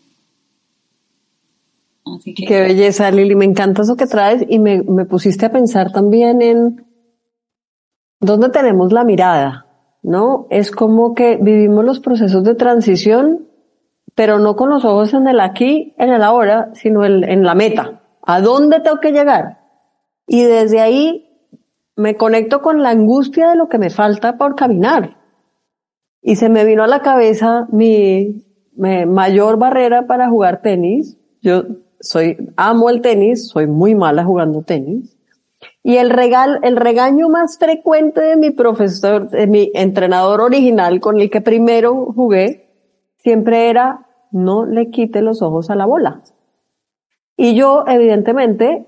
Así 2.06 2.34
que, 2.34 2.46
Qué 2.46 2.62
belleza, 2.62 3.12
Lili, 3.12 3.36
me 3.36 3.46
encanta 3.46 3.82
eso 3.82 3.98
que 3.98 4.08
traes 4.08 4.46
y 4.48 4.60
me, 4.60 4.82
me 4.84 5.06
pusiste 5.06 5.46
a 5.46 5.52
pensar 5.52 5.92
también 5.92 6.42
en 6.42 6.91
dónde 8.22 8.50
tenemos 8.50 8.94
la 8.94 9.04
mirada, 9.04 9.66
¿no? 10.04 10.48
Es 10.50 10.72
como 10.72 11.14
que 11.14 11.38
vivimos 11.42 11.84
los 11.84 12.00
procesos 12.00 12.44
de 12.44 12.56
transición, 12.56 13.48
pero 14.16 14.40
no 14.40 14.56
con 14.56 14.70
los 14.70 14.86
ojos 14.86 15.14
en 15.14 15.28
el 15.28 15.40
aquí, 15.40 15.94
en 15.98 16.12
el 16.12 16.24
ahora, 16.24 16.70
sino 16.74 17.04
en, 17.04 17.44
la 17.44 17.56
meta. 17.56 18.02
¿A 18.22 18.40
dónde 18.40 18.80
tengo 18.80 19.00
que 19.00 19.12
llegar? 19.12 19.60
Y 20.28 20.44
desde 20.44 20.80
ahí 20.80 21.28
me 21.96 22.16
conecto 22.16 22.62
con 22.62 22.82
la 22.82 22.92
angustia 22.92 23.50
de 23.50 23.56
lo 23.56 23.68
que 23.68 23.80
me 23.80 23.90
falta 23.90 24.38
por 24.38 24.56
caminar. 24.56 25.18
Y 26.22 26.36
se 26.36 26.50
me 26.50 26.64
vino 26.66 26.84
a 26.84 26.88
la 26.88 27.02
cabeza 27.02 27.68
mi, 27.72 28.46
mi 28.74 29.06
mayor 29.08 29.58
barrera 29.58 30.06
para 30.06 30.30
jugar 30.30 30.62
tenis. 30.62 31.18
Yo 31.42 31.64
soy, 32.00 32.38
amo 32.56 32.90
el 32.92 33.02
tenis, 33.02 33.48
soy 33.48 33.66
muy 33.66 33.96
mala 33.96 34.24
jugando 34.24 34.62
tenis. 34.62 35.18
Y 35.84 35.98
el 35.98 36.12
regal, 36.12 36.60
el 36.62 36.78
regaño 36.78 37.30
más 37.30 37.58
frecuente 37.58 38.22
de 38.22 38.38
mi 38.38 38.52
profesor, 38.52 39.30
de 39.30 39.48
mi 39.48 39.72
entrenador 39.74 40.42
original 40.42 41.00
con 41.00 41.20
el 41.20 41.30
que 41.30 41.42
primero 41.42 42.14
jugué, 42.14 42.70
siempre 43.18 43.70
era 43.70 44.08
no 44.32 44.66
le 44.66 44.90
quite 44.90 45.22
los 45.22 45.42
ojos 45.42 45.70
a 45.70 45.76
la 45.76 45.86
bola. 45.86 46.22
Y 47.36 47.56
yo, 47.56 47.84
evidentemente, 47.88 48.88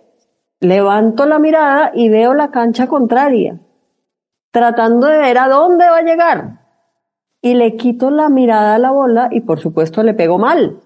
levanto 0.60 1.26
la 1.26 1.40
mirada 1.40 1.92
y 1.94 2.10
veo 2.10 2.34
la 2.34 2.52
cancha 2.52 2.88
contraria, 2.88 3.60
tratando 4.52 5.08
de 5.08 5.18
ver 5.18 5.38
a 5.38 5.48
dónde 5.48 5.86
va 5.86 5.98
a 5.98 6.04
llegar. 6.04 6.60
Y 7.42 7.56
le 7.56 7.76
quito 7.76 8.10
la 8.10 8.30
mirada 8.30 8.76
a 8.76 8.80
la 8.80 8.92
bola 8.92 9.28
y 9.32 9.42
por 9.42 9.60
supuesto 9.60 10.02
le 10.04 10.14
pego 10.14 10.38
mal, 10.38 10.80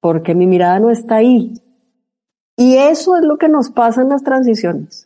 porque 0.00 0.34
mi 0.34 0.46
mirada 0.46 0.80
no 0.80 0.90
está 0.90 1.16
ahí. 1.16 1.54
Y 2.56 2.76
eso 2.76 3.16
es 3.16 3.22
lo 3.22 3.36
que 3.36 3.48
nos 3.48 3.70
pasa 3.70 4.02
en 4.02 4.08
las 4.08 4.24
transiciones. 4.24 5.05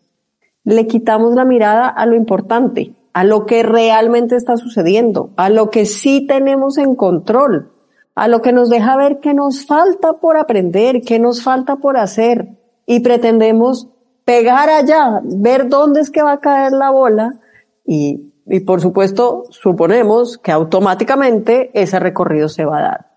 Le 0.65 0.87
quitamos 0.87 1.35
la 1.35 1.45
mirada 1.45 1.89
a 1.89 2.07
lo 2.07 2.15
importante, 2.15 2.95
a 3.13 3.25
lo 3.25 3.47
que 3.47 3.63
realmente 3.63 4.37
está 4.37 4.57
sucediendo, 4.57 5.31
a 5.37 5.49
lo 5.49 5.71
que 5.71 5.87
sí 5.87 6.27
tenemos 6.27 6.79
en 6.79 6.95
control, 6.95 7.73
a 8.15 8.29
lo 8.29 8.43
que 8.43 8.53
nos 8.53 8.69
deja 8.69 8.97
ver 8.97 9.21
que 9.21 9.35
nos 9.35 9.67
falta 9.67 10.15
por 10.15 10.37
aprender, 10.37 11.03
que 11.03 11.19
nos 11.19 11.43
falta 11.43 11.77
por 11.77 11.97
hacer, 11.97 12.49
y 12.87 13.01
pretendemos 13.01 13.89
pegar 14.25 14.69
allá, 14.69 15.21
ver 15.25 15.69
dónde 15.69 16.01
es 16.01 16.11
que 16.11 16.23
va 16.23 16.33
a 16.33 16.41
caer 16.41 16.73
la 16.73 16.91
bola 16.91 17.41
y, 17.87 18.33
y 18.47 18.61
por 18.61 18.81
supuesto 18.81 19.45
suponemos 19.51 20.39
que 20.39 20.53
automáticamente 20.53 21.71
ese 21.73 21.99
recorrido 21.99 22.49
se 22.49 22.65
va 22.65 22.79
a 22.79 22.83
dar. 22.83 23.11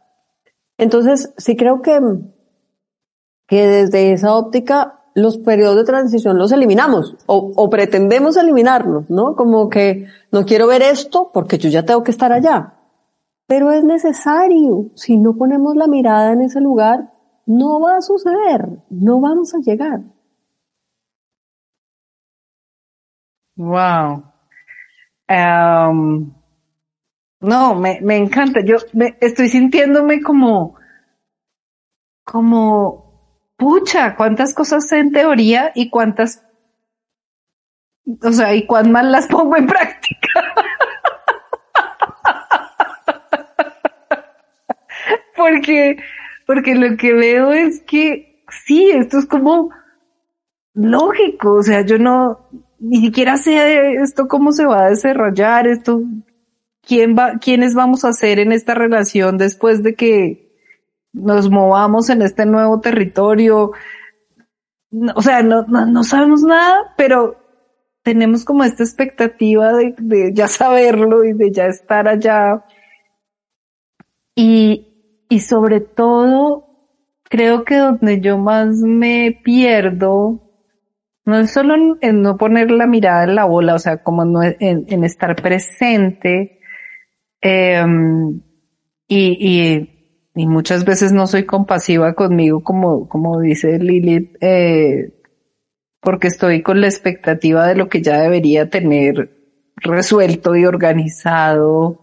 Entonces, 0.77 1.34
sí 1.38 1.56
creo 1.56 1.82
que, 1.82 1.99
que 3.47 3.67
desde 3.67 4.13
esa 4.13 4.36
óptica 4.36 5.03
los 5.15 5.38
periodos 5.38 5.76
de 5.78 5.84
transición 5.84 6.38
los 6.38 6.52
eliminamos 6.52 7.15
o, 7.28 7.69
pretendemos 7.69 8.36
eliminarlos, 8.38 9.10
¿no? 9.10 9.36
Como 9.36 9.69
que 9.69 10.08
no 10.32 10.45
quiero 10.45 10.67
ver 10.67 10.82
esto 10.82 11.30
porque 11.34 11.58
yo 11.58 11.69
ya 11.69 11.84
tengo 11.84 12.04
que 12.04 12.12
estar 12.12 12.32
allá. 12.32 12.73
Pero 13.47 13.71
es 13.71 13.84
necesario. 13.84 14.88
Si 14.95 15.17
no 15.17 15.36
ponemos 15.36 15.76
la 15.76 15.88
mirada 15.88 16.32
en 16.32 16.41
ese 16.41 16.62
lugar, 16.62 17.12
no 17.45 17.80
va 17.80 17.97
a 17.97 18.02
suceder, 18.02 18.67
no 18.89 19.19
vamos 19.19 19.54
a 19.54 19.60
llegar. 19.60 20.02
Wow. 23.56 24.23
Um, 25.30 26.34
no, 27.41 27.76
me, 27.76 27.99
me, 28.02 28.17
encanta. 28.17 28.62
Yo 28.62 28.78
me, 28.93 29.17
estoy 29.21 29.49
sintiéndome 29.49 30.21
como, 30.21 30.76
como, 32.23 33.12
pucha, 33.58 34.16
cuántas 34.16 34.54
cosas 34.54 34.88
sé 34.88 35.00
en 35.00 35.12
teoría 35.12 35.72
y 35.76 35.89
cuántas, 35.89 36.44
o 38.22 38.32
sea, 38.32 38.56
y 38.56 38.66
cuán 38.66 38.92
mal 38.92 39.12
las 39.12 39.28
pongo 39.28 39.58
en 39.58 39.68
práctica. 39.68 40.54
Porque 45.36 45.98
porque 46.46 46.76
lo 46.76 46.98
que 46.98 47.13
veo 47.13 47.52
es 47.52 47.82
que 47.82 48.44
sí, 48.66 48.92
esto 48.92 49.20
es 49.20 49.26
como 49.26 49.70
lógico, 50.74 51.56
o 51.56 51.63
sea, 51.63 51.86
yo 51.86 51.98
no, 51.98 52.50
ni 52.80 53.02
siquiera 53.02 53.38
sé 53.38 53.96
esto 53.96 54.28
cómo 54.28 54.52
se 54.52 54.66
va 54.66 54.86
a 54.86 54.89
desarrollar, 54.89 55.68
esto, 55.68 56.02
quién 56.86 57.16
va, 57.18 57.38
quiénes 57.38 57.76
vamos 57.76 58.06
a 58.06 58.13
ser 58.13 58.39
en 58.39 58.52
esta 58.52 58.74
relación 58.74 59.38
después 59.38 59.84
de 59.84 59.96
que 59.96 60.53
nos 61.13 61.49
movamos 61.49 62.10
en 62.10 62.23
este 62.23 62.45
nuevo 62.45 62.82
territorio. 62.82 63.71
o 65.15 65.21
sea, 65.21 65.41
no, 65.43 65.63
no, 65.63 65.86
no, 65.86 66.04
sabemos 66.04 66.41
nada, 66.41 66.93
pero 66.97 67.38
tenemos 68.02 68.43
como 68.43 68.63
esta 68.63 68.84
expectativa 68.84 69.71
de, 69.73 70.32
ya 70.34 70.47
saberlo 70.47 71.23
y 71.23 71.34
de 71.34 71.52
ya 71.52 71.67
estar 71.67 72.08
allá. 72.08 72.65
Y, 74.36 75.26
y 75.30 75.39
sobre 75.39 75.80
todo, 75.80 76.67
creo 77.30 77.63
que 77.63 77.78
donde 77.78 78.19
yo 78.19 78.38
más 78.38 78.78
me 78.78 79.39
pierdo, 79.43 80.41
no 81.26 81.39
es 81.39 81.52
solo 81.52 81.76
en, 82.02 82.21
no 82.21 82.38
poner 82.38 82.71
la 82.71 82.88
mirada 82.88 83.23
en 83.23 83.36
la 83.36 83.45
bola, 83.45 83.76
o 83.76 83.80
sea, 83.80 84.04
como 84.04 84.23
en, 84.43 85.04
estar 85.04 85.36
presente, 85.36 86.60
eh, 87.41 87.86
y, 89.08 89.38
y, 89.39 89.92
y, 90.36 90.48
muchas 90.48 90.86
veces 90.86 91.12
no 91.12 91.28
soy 91.28 91.46
compasiva 91.46 92.13
conmigo, 92.13 92.63
como, 92.63 93.08
como 93.08 93.39
dice 93.39 93.80
Lilith, 93.80 94.36
eh, 94.41 95.13
porque 96.00 96.28
estoy 96.28 96.62
con 96.62 96.82
la 96.82 96.88
expectativa 96.88 97.67
de 97.67 97.76
lo 97.76 97.89
que 97.89 98.02
ya 98.02 98.22
debería 98.22 98.69
tener 98.69 99.32
resuelto 99.78 100.56
y 100.56 100.65
organizado 100.65 102.02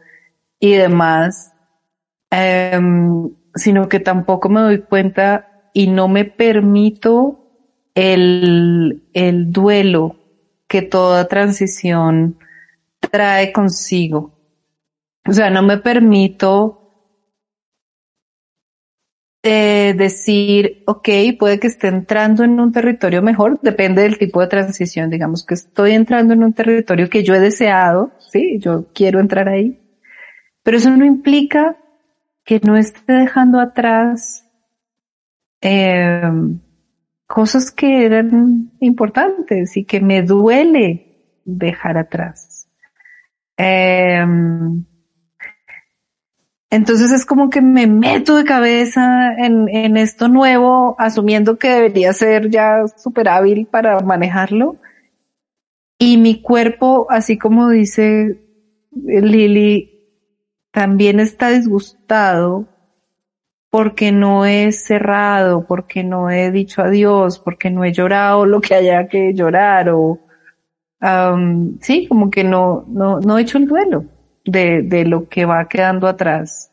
y 0.59 0.75
demás. 0.75 1.53
Em, 2.31 3.31
sino 3.55 3.89
que 3.89 4.01
tampoco 4.01 4.49
me 4.49 4.61
doy 4.61 4.79
cuenta 4.83 5.71
y 5.73 5.89
no 5.89 6.09
me 6.09 6.25
permito 6.25 7.41
el, 7.95 9.03
el 9.13 9.53
duelo 9.53 10.17
que 10.69 10.83
toda 10.83 11.27
transición 11.27 12.39
trae 13.01 13.53
consigo. 13.53 14.33
O 15.29 15.33
sea, 15.33 15.51
no 15.51 15.63
me 15.63 15.79
permito 15.79 16.80
eh, 19.43 19.95
decir, 19.97 20.83
ok, 20.87 21.09
puede 21.39 21.59
que 21.59 21.67
esté 21.67 21.89
entrando 21.89 22.45
en 22.45 22.61
un 22.61 22.73
territorio 22.73 23.23
mejor, 23.23 23.59
depende 23.63 24.03
del 24.03 24.19
tipo 24.19 24.41
de 24.41 24.49
transición, 24.49 25.09
digamos 25.09 25.47
que 25.47 25.55
estoy 25.55 25.93
entrando 25.93 26.35
en 26.35 26.45
un 26.45 26.53
territorio 26.53 27.09
que 27.09 27.25
yo 27.25 27.35
he 27.35 27.41
deseado, 27.41 28.13
sí, 28.19 28.59
yo 28.59 28.87
quiero 28.95 29.19
entrar 29.19 29.49
ahí, 29.49 29.81
pero 30.63 30.77
eso 30.77 30.91
no 30.91 31.05
implica 31.05 31.77
que 32.45 32.61
no 32.63 32.77
esté 32.77 33.13
dejando 33.15 33.61
atrás 33.61 34.47
eh, 35.63 36.23
cosas 37.27 37.71
que 37.71 38.05
eran 38.05 38.73
importantes 38.81 39.77
y 39.77 39.85
que 39.85 40.01
me 40.01 40.23
duele 40.23 41.41
dejar 41.45 41.97
atrás. 41.97 42.69
Eh, 43.57 44.23
entonces 46.71 47.11
es 47.11 47.27
como 47.27 47.51
que 47.51 47.61
me 47.61 47.89
meto 47.89 48.37
de 48.37 48.45
cabeza 48.45 49.35
en, 49.37 49.69
en 49.69 49.97
esto 49.97 50.29
nuevo, 50.29 50.95
asumiendo 50.99 51.59
que 51.59 51.69
debería 51.69 52.13
ser 52.13 52.49
ya 52.49 52.87
súper 52.97 53.29
hábil 53.29 53.67
para 53.67 53.99
manejarlo. 54.01 54.77
Y 55.99 56.17
mi 56.17 56.41
cuerpo, 56.41 57.09
así 57.11 57.37
como 57.39 57.69
dice 57.71 58.41
Lili, 58.93 59.91
también 60.71 61.19
está 61.19 61.51
disgustado 61.51 62.69
porque 63.69 64.13
no 64.13 64.47
he 64.47 64.71
cerrado, 64.71 65.67
porque 65.67 66.05
no 66.05 66.31
he 66.31 66.53
dicho 66.53 66.83
adiós, 66.83 67.41
porque 67.41 67.71
no 67.71 67.85
he 67.85 67.93
llorado 67.93 68.47
lo 68.47 68.61
que 68.61 68.75
haya 68.77 69.09
que 69.09 69.35
llorar 69.35 69.91
o 69.91 70.21
um, 71.03 71.79
sí, 71.81 72.07
como 72.07 72.31
que 72.31 72.45
no, 72.45 72.85
no, 72.89 73.19
no 73.19 73.39
he 73.39 73.43
hecho 73.43 73.59
el 73.59 73.67
duelo 73.67 74.05
de, 74.51 74.83
de 74.83 75.05
lo 75.05 75.29
que 75.29 75.45
va 75.45 75.69
quedando 75.69 76.07
atrás. 76.07 76.71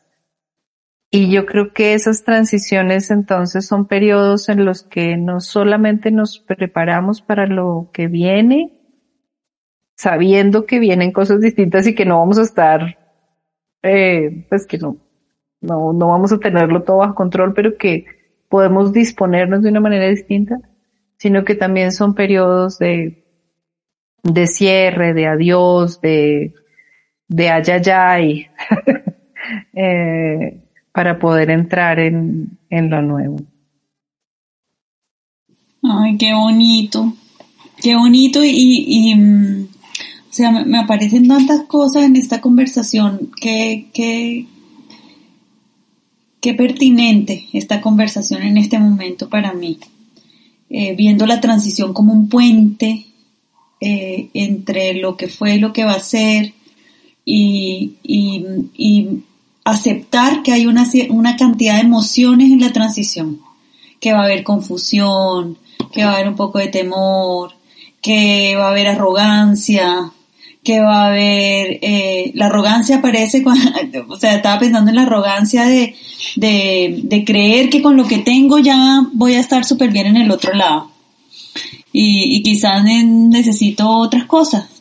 Y 1.10 1.30
yo 1.30 1.46
creo 1.46 1.72
que 1.72 1.94
esas 1.94 2.22
transiciones 2.22 3.10
entonces 3.10 3.66
son 3.66 3.86
periodos 3.86 4.48
en 4.50 4.64
los 4.64 4.82
que 4.82 5.16
no 5.16 5.40
solamente 5.40 6.10
nos 6.10 6.38
preparamos 6.38 7.22
para 7.22 7.46
lo 7.46 7.88
que 7.94 8.08
viene, 8.08 8.78
sabiendo 9.96 10.66
que 10.66 10.78
vienen 10.78 11.12
cosas 11.12 11.40
distintas 11.40 11.86
y 11.86 11.94
que 11.94 12.04
no 12.04 12.18
vamos 12.18 12.38
a 12.38 12.42
estar, 12.42 12.98
eh, 13.82 14.46
pues 14.50 14.66
que 14.66 14.76
no, 14.76 14.98
no, 15.62 15.94
no 15.94 16.08
vamos 16.08 16.30
a 16.32 16.38
tenerlo 16.38 16.82
todo 16.82 16.98
bajo 16.98 17.14
control, 17.14 17.54
pero 17.54 17.78
que 17.78 18.04
podemos 18.50 18.92
disponernos 18.92 19.62
de 19.62 19.70
una 19.70 19.80
manera 19.80 20.08
distinta, 20.08 20.60
sino 21.16 21.42
que 21.44 21.54
también 21.54 21.90
son 21.90 22.14
periodos 22.14 22.78
de, 22.78 23.24
de 24.22 24.46
cierre, 24.46 25.14
de 25.14 25.26
adiós, 25.26 26.02
de, 26.02 26.54
de 27.28 27.50
ayayay, 27.50 28.46
eh, 29.74 30.60
para 30.92 31.18
poder 31.18 31.50
entrar 31.50 32.00
en, 32.00 32.58
en 32.70 32.90
lo 32.90 33.02
nuevo. 33.02 33.36
Ay, 35.82 36.16
qué 36.16 36.34
bonito, 36.34 37.14
qué 37.80 37.94
bonito 37.94 38.42
y, 38.42 38.84
y 38.88 39.14
mm, 39.14 39.68
o 40.28 40.32
sea, 40.32 40.50
me, 40.50 40.78
aparecen 40.78 41.28
tantas 41.28 41.62
cosas 41.62 42.04
en 42.04 42.16
esta 42.16 42.40
conversación 42.40 43.30
que, 43.40 43.88
que, 43.94 44.46
qué 46.40 46.54
pertinente 46.54 47.46
esta 47.52 47.80
conversación 47.80 48.42
en 48.42 48.56
este 48.56 48.78
momento 48.78 49.28
para 49.28 49.52
mí, 49.52 49.78
eh, 50.68 50.94
viendo 50.96 51.26
la 51.26 51.40
transición 51.40 51.92
como 51.92 52.12
un 52.12 52.28
puente 52.28 53.06
eh, 53.80 54.30
entre 54.34 54.94
lo 54.94 55.16
que 55.16 55.28
fue 55.28 55.54
y 55.54 55.60
lo 55.60 55.72
que 55.72 55.84
va 55.84 55.92
a 55.92 56.00
ser 56.00 56.52
y, 57.30 57.94
y, 58.74 59.22
aceptar 59.64 60.42
que 60.42 60.52
hay 60.52 60.66
una, 60.66 60.86
una 61.10 61.36
cantidad 61.36 61.74
de 61.74 61.82
emociones 61.82 62.50
en 62.50 62.60
la 62.60 62.72
transición, 62.72 63.40
que 64.00 64.14
va 64.14 64.20
a 64.20 64.24
haber 64.24 64.42
confusión, 64.42 65.58
que 65.92 66.04
va 66.04 66.12
a 66.12 66.14
haber 66.14 66.28
un 66.28 66.36
poco 66.36 66.58
de 66.58 66.68
temor, 66.68 67.52
que 68.00 68.56
va 68.56 68.68
a 68.68 68.70
haber 68.70 68.86
arrogancia, 68.86 70.10
que 70.64 70.80
va 70.80 71.02
a 71.02 71.06
haber, 71.08 71.78
eh, 71.82 72.32
la 72.34 72.46
arrogancia 72.46 72.96
aparece 72.96 73.42
cuando, 73.42 73.70
o 74.08 74.16
sea, 74.16 74.34
estaba 74.34 74.58
pensando 74.58 74.88
en 74.88 74.96
la 74.96 75.02
arrogancia 75.02 75.66
de, 75.66 75.94
de, 76.36 77.00
de 77.02 77.24
creer 77.26 77.68
que 77.68 77.82
con 77.82 77.98
lo 77.98 78.06
que 78.06 78.18
tengo 78.18 78.58
ya 78.58 79.02
voy 79.12 79.34
a 79.34 79.40
estar 79.40 79.66
súper 79.66 79.90
bien 79.90 80.06
en 80.06 80.16
el 80.16 80.30
otro 80.30 80.54
lado. 80.54 80.92
Y, 81.92 82.36
y 82.36 82.42
quizás 82.42 82.82
necesito 82.84 83.86
otras 83.86 84.24
cosas 84.24 84.77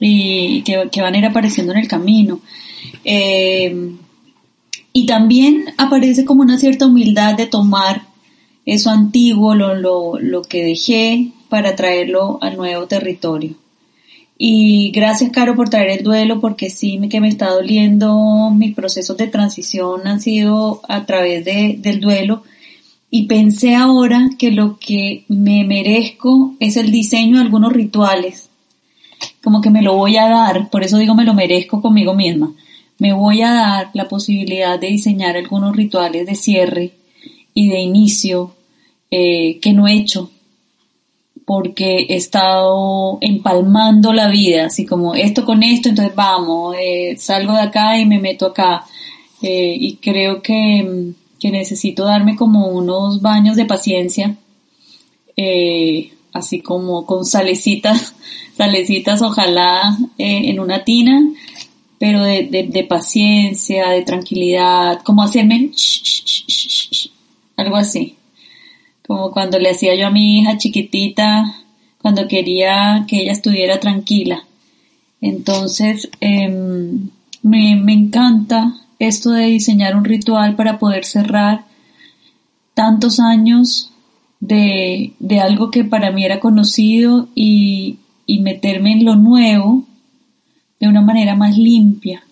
y 0.00 0.62
que, 0.62 1.02
van 1.02 1.14
a 1.14 1.18
ir 1.18 1.26
apareciendo 1.26 1.72
en 1.72 1.78
el 1.78 1.88
camino. 1.88 2.40
Eh, 3.04 3.92
y 4.92 5.06
también 5.06 5.66
aparece 5.76 6.24
como 6.24 6.42
una 6.42 6.58
cierta 6.58 6.86
humildad 6.86 7.36
de 7.36 7.46
tomar 7.46 8.02
eso 8.66 8.90
antiguo, 8.90 9.54
lo, 9.54 9.74
lo, 9.74 10.18
lo 10.18 10.42
que 10.42 10.64
dejé 10.64 11.32
para 11.48 11.76
traerlo 11.76 12.38
al 12.40 12.56
nuevo 12.56 12.86
territorio. 12.86 13.54
Y 14.42 14.90
gracias, 14.92 15.32
Caro, 15.32 15.54
por 15.54 15.68
traer 15.68 15.98
el 15.98 16.02
duelo, 16.02 16.40
porque 16.40 16.70
sí 16.70 16.98
que 17.10 17.20
me 17.20 17.28
está 17.28 17.50
doliendo, 17.50 18.50
mis 18.50 18.74
procesos 18.74 19.18
de 19.18 19.26
transición 19.26 20.06
han 20.06 20.20
sido 20.20 20.80
a 20.88 21.04
través 21.04 21.44
de, 21.44 21.76
del 21.78 22.00
duelo. 22.00 22.42
Y 23.10 23.26
pensé 23.26 23.74
ahora 23.74 24.30
que 24.38 24.50
lo 24.50 24.78
que 24.78 25.24
me 25.28 25.64
merezco 25.64 26.54
es 26.58 26.76
el 26.76 26.90
diseño 26.90 27.36
de 27.36 27.42
algunos 27.42 27.72
rituales. 27.72 28.49
Como 29.42 29.60
que 29.60 29.70
me 29.70 29.82
lo 29.82 29.96
voy 29.96 30.16
a 30.16 30.28
dar, 30.28 30.70
por 30.70 30.82
eso 30.82 30.98
digo 30.98 31.14
me 31.14 31.24
lo 31.24 31.34
merezco 31.34 31.80
conmigo 31.80 32.14
misma. 32.14 32.52
Me 32.98 33.12
voy 33.12 33.42
a 33.42 33.52
dar 33.52 33.90
la 33.94 34.08
posibilidad 34.08 34.78
de 34.78 34.88
diseñar 34.88 35.36
algunos 35.36 35.74
rituales 35.74 36.26
de 36.26 36.34
cierre 36.34 36.92
y 37.54 37.68
de 37.68 37.80
inicio 37.80 38.54
eh, 39.10 39.58
que 39.60 39.72
no 39.72 39.88
he 39.88 39.94
hecho 39.94 40.30
porque 41.50 42.06
he 42.08 42.14
estado 42.14 43.18
empalmando 43.20 44.12
la 44.12 44.28
vida, 44.28 44.66
así 44.66 44.86
como 44.86 45.16
esto 45.16 45.44
con 45.44 45.64
esto, 45.64 45.88
entonces 45.88 46.14
vamos, 46.14 46.76
eh, 46.78 47.16
salgo 47.18 47.54
de 47.54 47.62
acá 47.62 47.98
y 47.98 48.06
me 48.06 48.20
meto 48.20 48.46
acá. 48.46 48.84
Eh, 49.42 49.74
y 49.76 49.96
creo 49.96 50.42
que, 50.42 51.12
que, 51.40 51.50
necesito 51.50 52.04
darme 52.04 52.36
como 52.36 52.68
unos 52.68 53.20
baños 53.20 53.56
de 53.56 53.64
paciencia, 53.64 54.36
eh, 55.36 56.12
así 56.32 56.60
como 56.60 57.06
con 57.06 57.24
salecitas, 57.24 58.14
salecitas 58.56 59.22
ojalá 59.22 59.96
eh, 60.18 60.50
en 60.50 60.60
una 60.60 60.84
tina, 60.84 61.22
pero 61.98 62.22
de, 62.22 62.44
de, 62.44 62.64
de, 62.64 62.84
paciencia, 62.84 63.90
de 63.90 64.02
tranquilidad, 64.02 65.02
como 65.02 65.22
hacerme 65.22 65.70
algo 67.56 67.76
así 67.76 68.16
como 69.10 69.32
cuando 69.32 69.58
le 69.58 69.70
hacía 69.70 69.96
yo 69.96 70.06
a 70.06 70.10
mi 70.12 70.38
hija 70.38 70.56
chiquitita, 70.56 71.56
cuando 72.00 72.28
quería 72.28 73.06
que 73.08 73.22
ella 73.22 73.32
estuviera 73.32 73.80
tranquila. 73.80 74.44
Entonces, 75.20 76.08
eh, 76.20 76.48
me, 77.42 77.74
me 77.74 77.92
encanta 77.92 78.76
esto 79.00 79.30
de 79.32 79.46
diseñar 79.46 79.96
un 79.96 80.04
ritual 80.04 80.54
para 80.54 80.78
poder 80.78 81.04
cerrar 81.04 81.64
tantos 82.74 83.18
años 83.18 83.89
de, 84.40 85.12
de 85.18 85.40
algo 85.40 85.70
que 85.70 85.84
para 85.84 86.10
mí 86.10 86.24
era 86.24 86.40
conocido 86.40 87.28
y, 87.34 87.98
y 88.26 88.40
meterme 88.40 88.92
en 88.92 89.04
lo 89.04 89.16
nuevo 89.16 89.84
de 90.80 90.88
una 90.88 91.02
manera 91.02 91.36
más 91.36 91.56
limpia. 91.56 92.24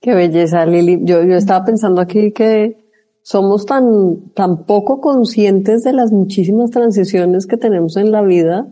Qué 0.00 0.14
belleza, 0.14 0.64
Lili. 0.64 1.00
Yo, 1.02 1.22
yo 1.24 1.36
estaba 1.36 1.64
pensando 1.64 2.00
aquí 2.00 2.32
que 2.32 2.78
somos 3.22 3.66
tan, 3.66 4.32
tan 4.34 4.64
poco 4.64 5.00
conscientes 5.00 5.82
de 5.82 5.92
las 5.92 6.12
muchísimas 6.12 6.70
transiciones 6.70 7.46
que 7.46 7.56
tenemos 7.56 7.96
en 7.96 8.12
la 8.12 8.22
vida 8.22 8.66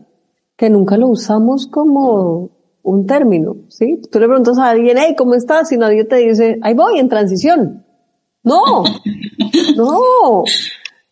que 0.56 0.70
nunca 0.70 0.96
lo 0.96 1.08
usamos 1.08 1.66
como 1.66 2.50
un 2.82 3.06
término, 3.06 3.56
¿sí? 3.68 4.00
Tú 4.10 4.18
le 4.18 4.26
preguntas 4.26 4.58
a 4.58 4.70
alguien, 4.70 4.96
hey, 4.98 5.14
¿cómo 5.16 5.34
estás? 5.34 5.70
Y 5.70 5.76
nadie 5.76 6.04
te 6.04 6.16
dice, 6.16 6.58
ahí 6.62 6.74
voy, 6.74 6.98
en 6.98 7.08
transición. 7.08 7.84
No, 8.42 8.84
no. 9.76 10.44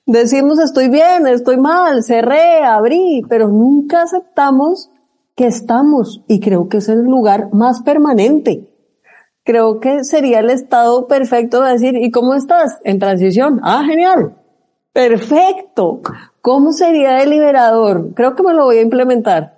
Decimos, 0.07 0.59
estoy 0.59 0.89
bien, 0.89 1.27
estoy 1.27 1.57
mal, 1.57 2.03
cerré, 2.03 2.63
abrí, 2.63 3.23
pero 3.29 3.49
nunca 3.49 4.03
aceptamos 4.03 4.91
que 5.35 5.47
estamos 5.47 6.23
y 6.29 6.41
creo 6.41 6.69
que 6.69 6.79
es 6.79 6.89
el 6.89 7.03
lugar 7.03 7.53
más 7.53 7.83
permanente 7.83 8.69
creo 9.47 9.79
que 9.79 10.05
sería 10.05 10.41
el 10.41 10.51
estado 10.51 11.07
perfecto 11.07 11.63
de 11.63 11.73
decir, 11.73 11.97
¿y 11.97 12.11
cómo 12.11 12.35
estás? 12.35 12.81
En 12.85 12.99
transición. 12.99 13.61
Ah, 13.63 13.85
genial. 13.87 14.37
Perfecto. 14.93 16.01
¿Cómo 16.43 16.73
sería 16.73 17.13
de 17.15 17.27
liberador? 17.27 18.13
Creo 18.15 18.35
que 18.35 18.43
me 18.43 18.53
lo 18.53 18.65
voy 18.65 18.79
a 18.79 18.83
implementar. 18.83 19.56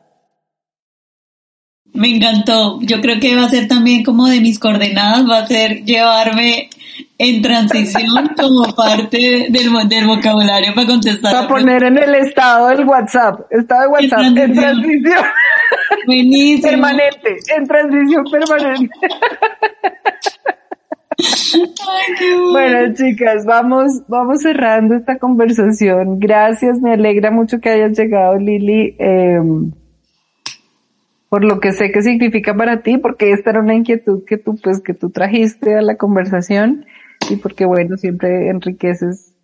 Me 1.99 2.09
encantó. 2.09 2.79
Yo 2.83 3.01
creo 3.01 3.19
que 3.19 3.35
va 3.35 3.45
a 3.45 3.49
ser 3.49 3.67
también 3.67 4.05
como 4.05 4.29
de 4.29 4.41
mis 4.41 4.59
coordenadas, 4.59 5.29
va 5.29 5.39
a 5.39 5.47
ser 5.47 5.85
llevarme 5.85 6.71
en 7.19 7.43
transición 7.43 8.31
como 8.41 8.75
parte 8.75 9.49
del, 9.51 9.89
del 9.89 10.07
vocabulario 10.07 10.75
para 10.75 10.87
contestar. 10.87 11.33
Para 11.33 11.49
poner 11.49 11.83
en 11.83 11.99
el 11.99 12.15
estado 12.15 12.69
del 12.69 12.85
WhatsApp, 12.85 13.41
estado 13.51 13.83
de 13.83 13.89
WhatsApp 13.89 14.21
en 14.21 14.35
transición. 14.35 14.65
En 14.65 14.83
transición. 14.83 15.25
Buenísimo. 16.07 16.71
Permanente, 16.71 17.37
en 17.57 17.67
transición 17.67 18.25
permanente. 18.31 18.95
Ay, 21.19 22.15
qué 22.17 22.35
bueno. 22.39 22.53
bueno, 22.53 22.95
chicas, 22.95 23.45
vamos, 23.45 24.03
vamos 24.07 24.43
cerrando 24.43 24.95
esta 24.95 25.19
conversación. 25.19 26.21
Gracias, 26.21 26.81
me 26.81 26.93
alegra 26.93 27.33
mucho 27.33 27.59
que 27.61 27.71
hayas 27.71 27.99
llegado, 27.99 28.39
Lili, 28.39 28.95
eh, 28.99 29.41
por 31.29 31.45
lo 31.45 31.61
que 31.61 31.73
sé 31.73 31.93
que 31.93 32.03
significa 32.03 32.55
para 32.55 32.83
ti, 32.83 32.99
porque 32.99 33.33
esta 33.33 33.51
era 33.51 33.61
una 33.61 33.75
inquietud 33.75 34.25
que 34.25 34.39
tú, 34.39 34.57
pues, 34.63 34.81
que 34.81 34.95
tú 34.95 35.11
trajiste 35.11 35.77
a 35.77 35.83
la 35.83 35.97
conversación 35.97 36.87
y 37.29 37.37
porque, 37.37 37.67
bueno, 37.67 37.97
siempre 37.97 38.49
enriqueces 38.49 39.35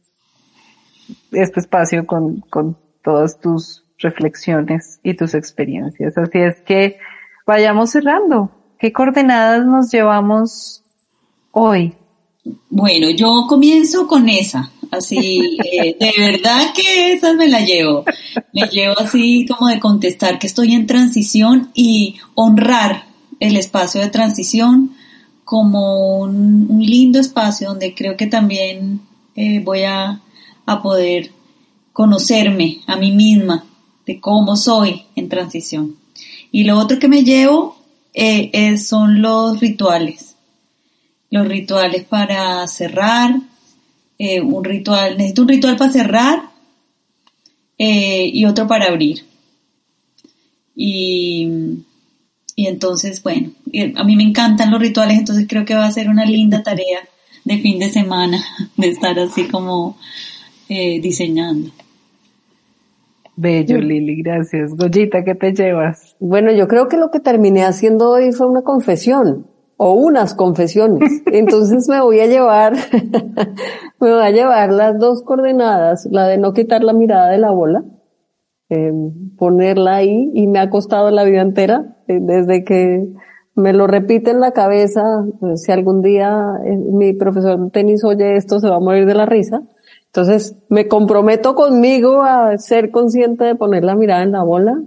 este 1.33 1.61
espacio 1.61 2.07
con, 2.07 2.40
con 2.40 2.77
todas 3.03 3.38
tus 3.38 3.85
reflexiones 3.99 5.01
y 5.03 5.14
tus 5.14 5.35
experiencias. 5.35 6.16
Así 6.16 6.38
es 6.38 6.61
que 6.62 6.99
vayamos 7.47 7.90
cerrando. 7.90 8.51
¿Qué 8.79 8.92
coordenadas 8.92 9.66
nos 9.66 9.90
llevamos 9.90 10.83
hoy? 11.53 11.94
Bueno, 12.68 13.11
yo 13.11 13.47
comienzo 13.49 14.07
con 14.07 14.29
esa, 14.29 14.70
así, 14.99 15.59
eh, 15.65 15.97
de 15.99 16.13
verdad 16.19 16.73
que 16.75 17.13
esas 17.13 17.37
me 17.37 17.49
la 17.49 17.61
llevo. 17.61 18.05
Me 18.53 18.63
llevo 18.69 18.99
así 18.99 19.47
como 19.47 19.69
de 19.69 19.81
contestar 19.81 20.39
que 20.39 20.47
estoy 20.47 20.75
en 20.75 20.87
transición 20.87 21.71
y 21.75 22.17
honrar 22.35 23.07
el 23.41 23.57
espacio 23.57 24.01
de 24.01 24.09
transición 24.11 24.93
como 25.45 26.19
un, 26.19 26.67
un 26.69 26.83
lindo 26.83 27.21
espacio 27.21 27.69
donde 27.69 27.95
creo 27.95 28.17
que 28.17 28.27
también 28.27 29.01
eh, 29.37 29.61
voy 29.61 29.83
a, 29.83 30.21
a 30.67 30.83
poder 30.83 31.31
conocerme 31.93 32.81
a 32.87 32.97
mí 32.97 33.13
misma 33.13 33.65
de 34.07 34.21
cómo 34.21 34.57
soy 34.57 35.05
en 35.15 35.29
transición. 35.29 35.97
Y 36.51 36.65
lo 36.65 36.79
otro 36.79 36.99
que 36.99 37.09
me 37.09 37.25
llevo 37.25 37.77
eh, 38.13 38.51
es, 38.53 38.87
son 38.87 39.23
los 39.23 39.61
rituales. 39.61 40.37
Los 41.31 41.49
rituales 41.49 42.05
para 42.05 42.67
cerrar, 42.69 43.35
eh, 44.18 44.40
un 44.40 44.64
ritual, 44.64 45.16
necesito 45.16 45.42
un 45.42 45.48
ritual 45.48 45.77
para 45.77 45.92
cerrar, 45.92 46.50
eh, 47.79 48.31
y 48.33 48.44
otro 48.44 48.66
para 48.66 48.87
abrir. 48.87 49.24
Y, 50.77 51.83
y 52.57 52.66
entonces, 52.66 53.22
bueno, 53.22 53.50
a 53.96 54.05
mí 54.05 54.16
me 54.16 54.24
encantan 54.24 54.70
los 54.70 54.81
rituales, 54.81 55.18
entonces 55.18 55.46
creo 55.48 55.64
que 55.64 55.74
va 55.74 55.87
a 55.87 55.92
ser 55.92 56.09
una 56.09 56.24
linda 56.24 56.62
tarea 56.62 57.00
de 57.44 57.59
fin 57.59 57.79
de 57.79 57.90
semana 57.90 58.42
de 58.77 58.88
estar 58.88 59.18
así 59.18 59.44
como 59.48 59.96
eh, 60.68 61.00
diseñando. 61.00 61.70
Bello, 63.37 63.79
Lili, 63.79 64.22
gracias. 64.22 64.77
Goyita, 64.77 65.24
¿qué 65.24 65.35
te 65.35 65.53
llevas? 65.53 66.14
Bueno, 66.20 66.53
yo 66.53 66.68
creo 66.68 66.88
que 66.88 66.96
lo 66.96 67.11
que 67.11 67.18
terminé 67.18 67.64
haciendo 67.64 68.11
hoy 68.11 68.31
fue 68.31 68.46
una 68.46 68.62
confesión 68.62 69.46
o 69.77 69.95
unas 69.95 70.35
confesiones. 70.35 71.23
Entonces 71.27 71.89
me 71.89 72.01
voy 72.01 72.21
a 72.21 72.27
llevar, 72.27 72.75
me 74.01 74.13
voy 74.13 74.23
a 74.23 74.31
llevar 74.31 74.73
las 74.73 74.99
dos 74.99 75.23
coordenadas, 75.23 76.07
la 76.11 76.27
de 76.27 76.39
no 76.39 76.53
quitar 76.53 76.85
la 76.85 76.93
mirada 76.93 77.31
de 77.31 77.39
la 77.39 77.51
bola, 77.51 77.85
eh, 78.71 78.93
ponerla 79.37 79.97
ahí 79.97 80.31
y 80.35 80.47
me 80.47 80.59
ha 80.59 80.71
costado 80.71 81.11
la 81.11 81.25
vida 81.25 81.43
entera 81.43 81.97
eh, 82.09 82.19
desde 82.21 82.65
que 82.65 83.13
me 83.57 83.73
lo 83.73 83.87
repite 83.87 84.31
en 84.31 84.41
la 84.41 84.53
cabeza. 84.53 85.03
Pues, 85.41 85.63
si 85.63 85.73
algún 85.73 86.03
día 86.03 86.59
eh, 86.65 86.77
mi 86.77 87.13
profesor 87.13 87.59
de 87.59 87.71
tenis 87.71 88.05
oye 88.05 88.37
esto, 88.37 88.61
se 88.61 88.69
va 88.69 88.77
a 88.77 88.81
morir 88.81 89.07
de 89.07 89.15
la 89.15 89.27
risa. 89.27 89.63
Entonces, 90.07 90.57
me 90.69 90.87
comprometo 90.87 91.57
conmigo 91.57 92.23
a 92.23 92.57
ser 92.59 92.91
consciente 92.91 93.45
de 93.45 93.57
poner 93.57 93.85
la 93.85 93.97
mirada 93.97 94.23
en 94.23 94.33
la 94.33 94.45
bola 94.45 94.81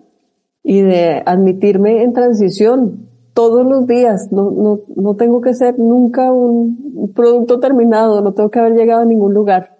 y 0.63 0.81
de 0.81 1.21
admitirme 1.25 2.03
en 2.03 2.13
transición 2.13 3.06
todos 3.37 3.63
los 3.67 3.85
días. 3.85 4.31
No, 4.31 4.49
no, 4.49 4.79
no 4.95 5.15
tengo 5.15 5.41
que 5.41 5.53
ser 5.53 5.77
nunca 5.77 6.31
un 6.31 7.13
producto 7.15 7.59
terminado, 7.59 8.19
no 8.23 8.33
tengo 8.33 8.49
que 8.49 8.57
haber 8.57 8.73
llegado 8.73 9.03
a 9.03 9.05
ningún 9.05 9.35
lugar. 9.35 9.77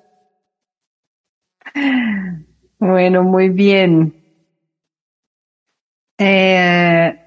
Bueno, 2.80 3.24
muy 3.24 3.50
bien. 3.50 4.14
Eh, 6.20 7.20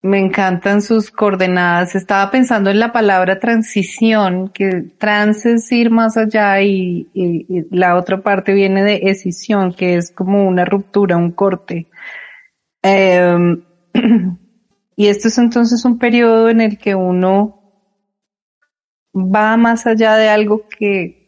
me 0.00 0.18
encantan 0.18 0.80
sus 0.80 1.10
coordenadas. 1.10 1.94
Estaba 1.94 2.30
pensando 2.30 2.70
en 2.70 2.80
la 2.80 2.94
palabra 2.94 3.38
transición, 3.38 4.48
que 4.48 4.84
trans 4.96 5.44
es 5.44 5.70
ir 5.70 5.90
más 5.90 6.16
allá 6.16 6.62
y, 6.62 7.06
la 7.70 7.96
otra 7.96 8.22
parte 8.22 8.54
viene 8.54 8.82
de 8.82 9.10
escisión, 9.10 9.74
que 9.74 9.96
es 9.96 10.10
como 10.10 10.48
una 10.48 10.64
ruptura, 10.64 11.18
un 11.18 11.32
corte. 11.32 11.88
Em, 12.80 13.65
y 14.96 15.06
esto 15.08 15.28
es 15.28 15.38
entonces 15.38 15.84
un 15.84 15.98
periodo 15.98 16.48
en 16.48 16.60
el 16.60 16.78
que 16.78 16.94
uno 16.94 17.62
va 19.14 19.56
más 19.56 19.86
allá 19.86 20.16
de 20.16 20.28
algo 20.28 20.66
que, 20.68 21.26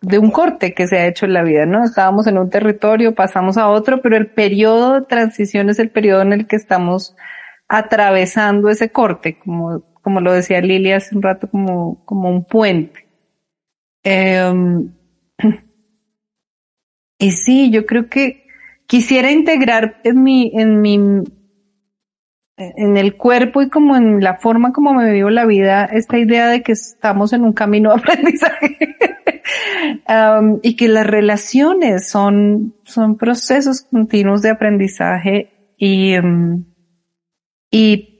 de 0.00 0.18
un 0.18 0.30
corte 0.30 0.74
que 0.74 0.86
se 0.86 0.98
ha 0.98 1.06
hecho 1.06 1.26
en 1.26 1.32
la 1.32 1.42
vida, 1.42 1.66
¿no? 1.66 1.84
Estábamos 1.84 2.26
en 2.26 2.38
un 2.38 2.50
territorio, 2.50 3.14
pasamos 3.14 3.56
a 3.56 3.68
otro, 3.68 4.02
pero 4.02 4.16
el 4.16 4.28
periodo 4.28 5.00
de 5.00 5.06
transición 5.06 5.70
es 5.70 5.78
el 5.78 5.90
periodo 5.90 6.22
en 6.22 6.32
el 6.32 6.46
que 6.46 6.56
estamos 6.56 7.16
atravesando 7.68 8.68
ese 8.68 8.90
corte, 8.90 9.38
como, 9.38 9.82
como 10.02 10.20
lo 10.20 10.32
decía 10.32 10.60
Lili 10.60 10.92
hace 10.92 11.16
un 11.16 11.22
rato, 11.22 11.48
como, 11.48 12.04
como 12.04 12.28
un 12.28 12.44
puente. 12.44 13.08
Em, 14.02 14.92
y 17.18 17.30
sí, 17.32 17.70
yo 17.70 17.86
creo 17.86 18.08
que 18.08 18.46
quisiera 18.86 19.30
integrar 19.30 20.00
en 20.04 20.22
mi, 20.22 20.52
en 20.54 20.80
mi, 20.82 21.22
en 22.56 22.96
el 22.96 23.16
cuerpo 23.16 23.62
y 23.62 23.68
como 23.68 23.96
en 23.96 24.20
la 24.20 24.34
forma 24.34 24.72
como 24.72 24.94
me 24.94 25.12
vivo 25.12 25.30
la 25.30 25.44
vida, 25.44 25.84
esta 25.86 26.18
idea 26.18 26.48
de 26.48 26.62
que 26.62 26.72
estamos 26.72 27.32
en 27.32 27.42
un 27.42 27.52
camino 27.52 27.90
de 27.94 28.00
aprendizaje 28.00 28.96
um, 30.08 30.60
y 30.62 30.76
que 30.76 30.88
las 30.88 31.06
relaciones 31.06 32.08
son, 32.08 32.74
son 32.84 33.16
procesos 33.16 33.82
continuos 33.82 34.42
de 34.42 34.50
aprendizaje 34.50 35.74
y, 35.76 36.16
um, 36.18 36.64
y 37.70 38.14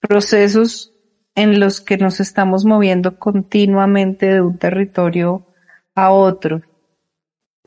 procesos 0.00 0.92
en 1.34 1.58
los 1.58 1.80
que 1.80 1.96
nos 1.96 2.20
estamos 2.20 2.64
moviendo 2.64 3.18
continuamente 3.18 4.26
de 4.26 4.40
un 4.42 4.58
territorio 4.58 5.46
a 5.94 6.10
otro, 6.10 6.62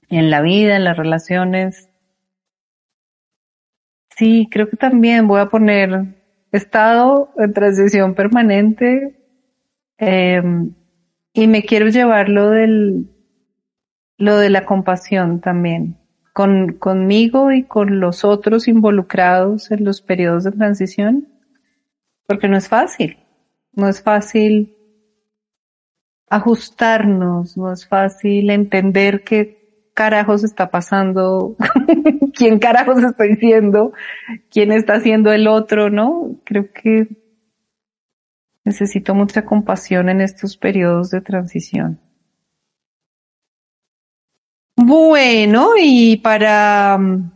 en 0.09 0.29
la 0.29 0.41
vida, 0.41 0.75
en 0.75 0.83
las 0.83 0.97
relaciones. 0.97 1.89
Sí, 4.17 4.47
creo 4.49 4.69
que 4.69 4.77
también 4.77 5.27
voy 5.27 5.41
a 5.41 5.49
poner 5.49 6.15
estado 6.51 7.31
en 7.37 7.53
transición 7.53 8.15
permanente 8.15 9.15
em, 9.97 10.73
y 11.33 11.47
me 11.47 11.63
quiero 11.63 11.89
llevar 11.89 12.29
lo 12.29 12.49
del 12.49 13.09
lo 14.17 14.37
de 14.37 14.49
la 14.49 14.65
compasión 14.65 15.41
también 15.41 15.97
con, 16.35 16.73
conmigo 16.73 17.51
y 17.51 17.63
con 17.63 17.99
los 17.99 18.25
otros 18.25 18.67
involucrados 18.67 19.71
en 19.71 19.85
los 19.85 20.01
periodos 20.01 20.43
de 20.43 20.51
transición, 20.51 21.29
porque 22.27 22.49
no 22.49 22.57
es 22.57 22.67
fácil, 22.67 23.17
no 23.71 23.87
es 23.87 24.01
fácil 24.01 24.75
ajustarnos, 26.29 27.55
no 27.55 27.71
es 27.71 27.87
fácil 27.87 28.49
entender 28.49 29.23
qué 29.23 29.64
carajos 29.95 30.43
está 30.43 30.69
pasando, 30.69 31.55
quién 32.35 32.59
carajos 32.59 33.01
estoy 33.01 33.35
siendo, 33.37 33.93
quién 34.51 34.71
está 34.71 34.99
siendo 34.99 35.31
el 35.31 35.47
otro, 35.47 35.89
¿no? 35.89 36.35
Creo 36.43 36.71
que 36.71 37.07
necesito 38.65 39.15
mucha 39.15 39.45
compasión 39.45 40.09
en 40.09 40.21
estos 40.21 40.57
periodos 40.57 41.09
de 41.09 41.21
transición. 41.21 41.99
Bueno, 44.75 45.71
y 45.81 46.17
para 46.17 46.97
mm, 46.97 47.31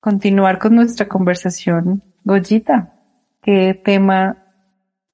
continuar 0.00 0.58
con 0.58 0.74
nuestra 0.74 1.06
conversación, 1.06 2.02
Goyita, 2.24 2.92
¿qué 3.40 3.80
tema 3.84 4.36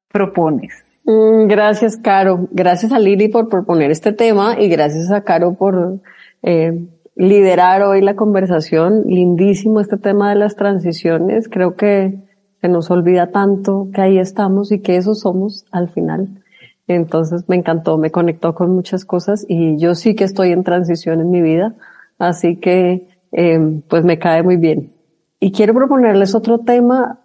propones? 0.09 0.83
Mm, 1.05 1.47
gracias, 1.47 1.99
Caro. 1.99 2.49
Gracias 2.53 2.93
a 2.93 2.99
Lili 2.99 3.29
por 3.29 3.51
proponer 3.51 3.91
este 3.91 4.13
tema 4.13 4.57
y 4.59 4.69
gracias 4.69 5.11
a 5.11 5.23
Caro 5.23 5.55
por 5.55 6.01
eh, 6.43 6.89
liderar 7.15 7.83
hoy 7.83 8.01
la 8.01 8.17
conversación. 8.17 9.05
Lindísimo 9.07 9.81
este 9.81 9.97
tema 9.97 10.31
de 10.31 10.37
las 10.37 10.57
transiciones. 10.57 11.49
Creo 11.49 11.77
que 11.77 12.23
se 12.61 12.69
nos 12.69 12.91
olvida 12.91 13.31
tanto 13.31 13.89
que 13.93 14.01
ahí 14.01 14.19
estamos 14.19 14.73
y 14.73 14.81
que 14.81 14.97
eso 14.97 15.15
somos 15.15 15.67
al 15.71 15.91
final. 15.91 16.43
Entonces 16.87 17.45
me 17.49 17.57
encantó, 17.57 17.99
me 17.99 18.11
conectó 18.11 18.55
con 18.55 18.75
muchas 18.75 19.05
cosas 19.05 19.45
y 19.49 19.79
yo 19.79 19.95
sí 19.95 20.15
que 20.15 20.25
estoy 20.25 20.53
en 20.53 20.65
transición 20.65 21.21
en 21.21 21.31
mi 21.31 21.41
vida, 21.41 21.75
así 22.19 22.57
que 22.57 23.09
eh, 23.33 23.83
pues 23.89 24.05
me 24.05 24.19
cae 24.19 24.43
muy 24.43 24.57
bien. 24.57 24.93
Y 25.41 25.53
quiero 25.53 25.75
proponerles 25.75 26.35
otro 26.35 26.59
tema 26.59 27.21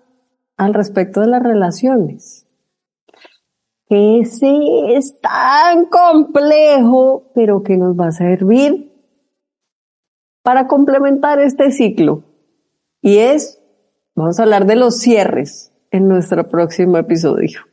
al 0.57 0.73
respecto 0.73 1.21
de 1.21 1.27
las 1.27 1.43
relaciones. 1.43 2.47
Ese 3.89 4.57
es 4.95 5.19
tan 5.21 5.85
complejo, 5.85 7.31
pero 7.33 7.63
que 7.63 7.77
nos 7.77 7.97
va 7.97 8.07
a 8.07 8.11
servir 8.11 8.86
para 10.47 10.67
complementar 10.67 11.41
este 11.41 11.73
ciclo. 11.73 12.23
Y 13.01 13.17
es, 13.17 13.59
vamos 14.15 14.39
a 14.39 14.43
hablar 14.43 14.65
de 14.65 14.77
los 14.77 14.97
cierres 14.97 15.73
en 15.91 16.07
nuestro 16.07 16.47
próximo 16.47 16.97
episodio 16.97 17.67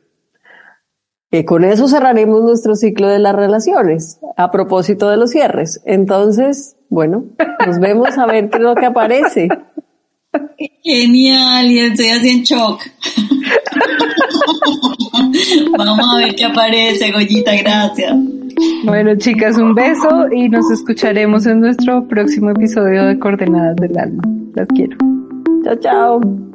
con 1.43 1.65
eso 1.65 1.87
cerraremos 1.89 2.43
nuestro 2.43 2.75
ciclo 2.75 3.09
de 3.09 3.19
las 3.19 3.35
relaciones, 3.35 4.19
a 4.37 4.51
propósito 4.51 5.09
de 5.09 5.17
los 5.17 5.31
cierres. 5.31 5.81
Entonces, 5.85 6.77
bueno, 6.89 7.25
nos 7.65 7.79
vemos 7.79 8.17
a 8.17 8.25
ver 8.25 8.49
qué 8.49 8.57
es 8.57 8.63
lo 8.63 8.75
que 8.75 8.85
aparece. 8.85 9.49
Genial, 10.83 11.71
y 11.71 11.79
estoy 11.79 12.09
así 12.09 12.29
en 12.29 12.43
shock. 12.43 12.81
Vamos 15.77 16.07
a 16.13 16.17
ver 16.19 16.35
qué 16.35 16.45
aparece, 16.45 17.11
Goyita, 17.11 17.55
gracias. 17.55 18.15
Bueno, 18.85 19.15
chicas, 19.17 19.57
un 19.57 19.73
beso 19.73 20.27
y 20.31 20.49
nos 20.49 20.69
escucharemos 20.71 21.45
en 21.45 21.59
nuestro 21.59 22.07
próximo 22.07 22.51
episodio 22.51 23.05
de 23.05 23.19
Coordenadas 23.19 23.75
del 23.77 23.97
Alma. 23.97 24.23
Las 24.53 24.67
quiero. 24.69 24.97
Chao, 25.63 25.75
chao. 25.79 26.54